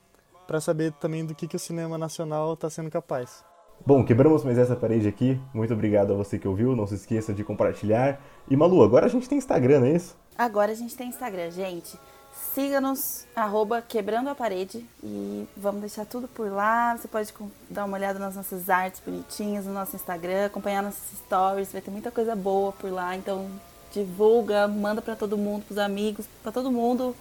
para 0.47 0.59
saber 0.59 0.91
também 0.93 1.25
do 1.25 1.35
que, 1.35 1.47
que 1.47 1.55
o 1.55 1.59
cinema 1.59 1.97
nacional 1.97 2.55
tá 2.55 2.69
sendo 2.69 2.89
capaz. 2.89 3.43
Bom, 3.85 4.03
quebramos 4.03 4.43
mais 4.43 4.57
essa 4.57 4.75
parede 4.75 5.07
aqui. 5.07 5.39
Muito 5.53 5.73
obrigado 5.73 6.11
a 6.11 6.15
você 6.15 6.39
que 6.39 6.47
ouviu. 6.47 6.75
Não 6.75 6.87
se 6.87 6.95
esqueça 6.95 7.33
de 7.33 7.43
compartilhar. 7.43 8.19
E 8.49 8.55
Malu, 8.55 8.81
agora 8.81 9.05
a 9.05 9.09
gente 9.09 9.29
tem 9.29 9.37
Instagram, 9.37 9.81
não 9.81 9.87
é 9.87 9.91
isso? 9.91 10.17
Agora 10.37 10.71
a 10.71 10.75
gente 10.75 10.95
tem 10.95 11.07
Instagram, 11.07 11.51
gente. 11.51 11.97
Siga-nos, 12.57 13.27
arroba 13.35 13.83
Quebrando 13.83 14.31
a 14.31 14.33
Parede 14.33 14.83
e 15.03 15.47
vamos 15.55 15.79
deixar 15.81 16.07
tudo 16.07 16.27
por 16.27 16.51
lá. 16.51 16.97
Você 16.97 17.07
pode 17.07 17.31
dar 17.69 17.85
uma 17.85 17.95
olhada 17.95 18.17
nas 18.17 18.35
nossas 18.35 18.67
artes 18.67 18.99
bonitinhas 19.05 19.63
no 19.67 19.73
nosso 19.73 19.95
Instagram, 19.95 20.47
acompanhar 20.47 20.81
nossas 20.81 21.19
stories, 21.19 21.71
vai 21.71 21.81
ter 21.81 21.91
muita 21.91 22.09
coisa 22.09 22.35
boa 22.35 22.71
por 22.71 22.91
lá. 22.91 23.15
Então 23.15 23.47
divulga, 23.93 24.67
manda 24.67 25.03
para 25.03 25.15
todo 25.15 25.37
mundo, 25.37 25.65
pros 25.65 25.77
amigos, 25.77 26.25
para 26.41 26.51
todo 26.51 26.71
mundo. 26.71 27.15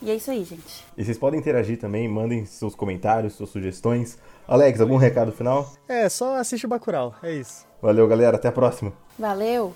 E 0.00 0.10
é 0.10 0.14
isso 0.14 0.30
aí, 0.30 0.42
gente. 0.44 0.82
E 0.96 1.04
vocês 1.04 1.18
podem 1.18 1.38
interagir 1.38 1.78
também, 1.78 2.08
mandem 2.08 2.46
seus 2.46 2.74
comentários, 2.74 3.34
suas 3.34 3.50
sugestões. 3.50 4.16
Alex, 4.48 4.80
algum 4.80 4.96
recado 4.96 5.30
final? 5.30 5.70
É, 5.86 6.08
só 6.08 6.36
assiste 6.36 6.64
o 6.64 6.68
Bacurau, 6.70 7.14
é 7.22 7.34
isso. 7.34 7.66
Valeu, 7.82 8.08
galera, 8.08 8.38
até 8.38 8.48
a 8.48 8.52
próxima. 8.52 8.94
Valeu! 9.18 9.74